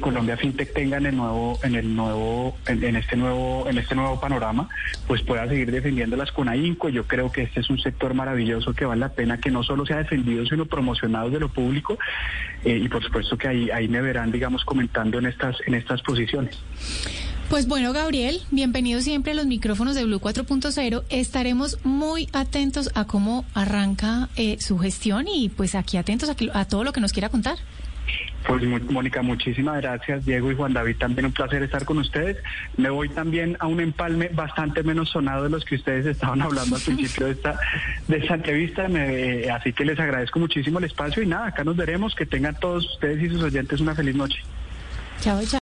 Colombia 0.00 0.36
FinTech 0.36 0.72
tenga 0.74 0.96
en 0.96 1.06
el 1.06 1.16
nuevo, 1.16 1.58
en 1.62 1.74
el 1.76 1.94
nuevo, 1.94 2.56
en, 2.66 2.96
este 2.96 3.16
nuevo, 3.16 3.66
en 3.68 3.78
este 3.78 3.94
nuevo 3.94 4.20
panorama, 4.20 4.68
pues 5.06 5.22
pueda 5.22 5.46
seguir 5.48 5.70
defendiéndolas 5.70 6.32
con 6.32 6.48
ahínco. 6.48 6.88
Yo 6.88 7.06
creo 7.06 7.30
que 7.30 7.42
este 7.42 7.60
es 7.60 7.70
un 7.70 7.78
sector 7.78 8.12
maravilloso 8.14 8.74
que 8.74 8.84
vale 8.84 9.00
la 9.00 9.10
pena 9.12 9.38
que 9.38 9.50
no 9.50 9.62
solo 9.62 9.86
sea 9.86 9.98
defendido, 9.98 10.44
sino 10.46 10.66
promocionado 10.66 11.30
de 11.30 11.38
lo 11.40 11.48
público. 11.48 11.98
Eh, 12.64 12.80
y 12.84 12.88
por 12.88 13.02
supuesto 13.04 13.38
que 13.38 13.48
ahí, 13.48 13.70
ahí 13.70 13.86
me 13.88 14.00
verán, 14.02 14.32
digamos, 14.32 14.64
comentando 14.64 15.18
en 15.18 15.26
estas, 15.26 15.56
en 15.66 15.74
estas 15.74 16.02
posiciones. 16.02 16.56
Pues 17.48 17.68
bueno, 17.68 17.92
Gabriel, 17.92 18.40
bienvenido 18.50 19.00
siempre 19.00 19.30
a 19.30 19.34
los 19.36 19.46
micrófonos 19.46 19.94
de 19.94 20.02
Blue 20.04 20.18
4.0. 20.18 21.04
Estaremos 21.10 21.78
muy 21.84 22.28
atentos 22.32 22.90
a 22.96 23.04
cómo 23.06 23.44
arranca 23.54 24.28
eh, 24.34 24.56
su 24.58 24.78
gestión 24.78 25.26
y 25.32 25.48
pues 25.48 25.76
aquí 25.76 25.96
atentos 25.96 26.28
a, 26.28 26.34
que- 26.34 26.50
a 26.52 26.64
todo 26.64 26.82
lo 26.82 26.92
que 26.92 27.00
nos 27.00 27.12
quiera 27.12 27.28
contar. 27.28 27.56
Pues 28.46 28.62
Mónica, 28.90 29.22
muchísimas 29.22 29.80
gracias. 29.82 30.24
Diego 30.24 30.52
y 30.52 30.54
Juan 30.54 30.72
David, 30.72 30.96
también 30.98 31.26
un 31.26 31.32
placer 31.32 31.62
estar 31.62 31.84
con 31.84 31.98
ustedes. 31.98 32.36
Me 32.76 32.90
voy 32.90 33.08
también 33.08 33.56
a 33.58 33.66
un 33.66 33.80
empalme 33.80 34.28
bastante 34.28 34.84
menos 34.84 35.10
sonado 35.10 35.44
de 35.44 35.50
los 35.50 35.64
que 35.64 35.74
ustedes 35.74 36.06
estaban 36.06 36.42
hablando 36.42 36.76
al 36.76 36.82
principio 36.82 37.26
de 37.26 37.32
esta, 37.32 37.58
de 38.06 38.18
esta 38.18 38.34
entrevista. 38.34 38.88
Así 39.54 39.72
que 39.72 39.84
les 39.84 39.98
agradezco 39.98 40.38
muchísimo 40.38 40.78
el 40.78 40.84
espacio 40.84 41.22
y 41.22 41.26
nada, 41.26 41.48
acá 41.48 41.64
nos 41.64 41.76
veremos. 41.76 42.14
Que 42.14 42.24
tengan 42.24 42.54
todos 42.60 42.86
ustedes 42.94 43.22
y 43.22 43.28
sus 43.30 43.42
oyentes 43.42 43.80
una 43.80 43.94
feliz 43.94 44.14
noche. 44.14 44.38
Chao, 45.20 45.40
chao. 45.40 45.50